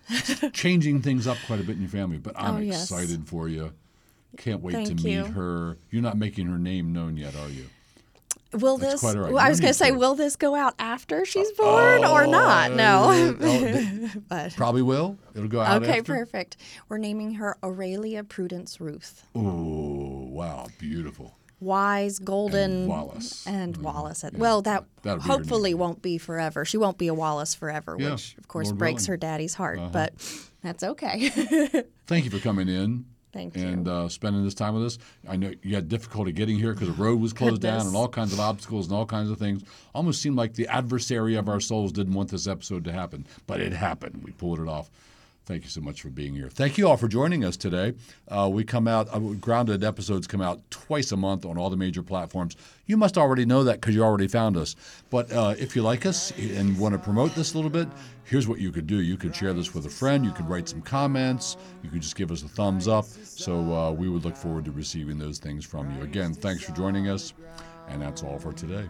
[0.52, 2.18] changing things up quite a bit in your family.
[2.18, 2.90] But I'm Oh, yes.
[2.90, 3.72] excited for you.
[4.36, 5.24] Can't wait to Thank meet you.
[5.24, 5.76] her.
[5.90, 7.66] You're not making her name known yet, are you?
[8.52, 9.14] Will That's this?
[9.14, 9.32] right.
[9.32, 12.22] well, I was going to say, will this go out after she's uh, born or
[12.24, 12.70] uh, not?
[12.72, 13.36] Oh, No.
[13.40, 15.18] oh, but Probably will.
[15.34, 16.14] It'll go out okay, after.
[16.14, 16.56] perfect.
[16.88, 19.24] We're naming her Aurelia Prudence Ruth.
[19.36, 20.66] Oh, wow.
[20.78, 21.36] Beautiful.
[21.60, 23.46] Wise, golden, And Wallace.
[23.46, 23.84] and mm-hmm.
[23.84, 24.24] Wallace.
[24.32, 26.64] Well, that hopefully won't be forever.
[26.64, 29.04] She won't be a Wallace forever, Yeah, which of course Lord breaks willing.
[29.04, 29.12] Uh-huh.
[29.12, 29.78] her daddy's heart.
[29.78, 29.90] Uh-huh.
[29.92, 30.14] But
[30.62, 31.28] that's okay.
[32.06, 33.04] Thank you for coming in.
[33.32, 33.92] Thank and you.
[33.92, 34.98] uh, spending this time with us.
[35.28, 38.08] I know you had difficulty getting here because the road was closed down and all
[38.08, 39.62] kinds of obstacles and all kinds of things.
[39.94, 43.60] Almost seemed like the adversary of our souls didn't want this episode to happen, but
[43.60, 44.22] it happened.
[44.24, 44.90] We pulled it off.
[45.50, 46.48] Thank you so much for being here.
[46.48, 47.94] Thank you all for joining us today.
[48.28, 51.76] Uh, we come out, uh, Grounded episodes come out twice a month on all the
[51.76, 52.56] major platforms.
[52.86, 54.76] You must already know that because you already found us.
[55.10, 57.88] But uh, if you like us and want to promote this a little bit,
[58.22, 59.00] here's what you could do.
[59.00, 60.24] You could share this with a friend.
[60.24, 61.56] You could write some comments.
[61.82, 63.06] You could just give us a thumbs up.
[63.06, 66.02] So uh, we would look forward to receiving those things from you.
[66.04, 67.32] Again, thanks for joining us.
[67.88, 68.86] And that's all for today.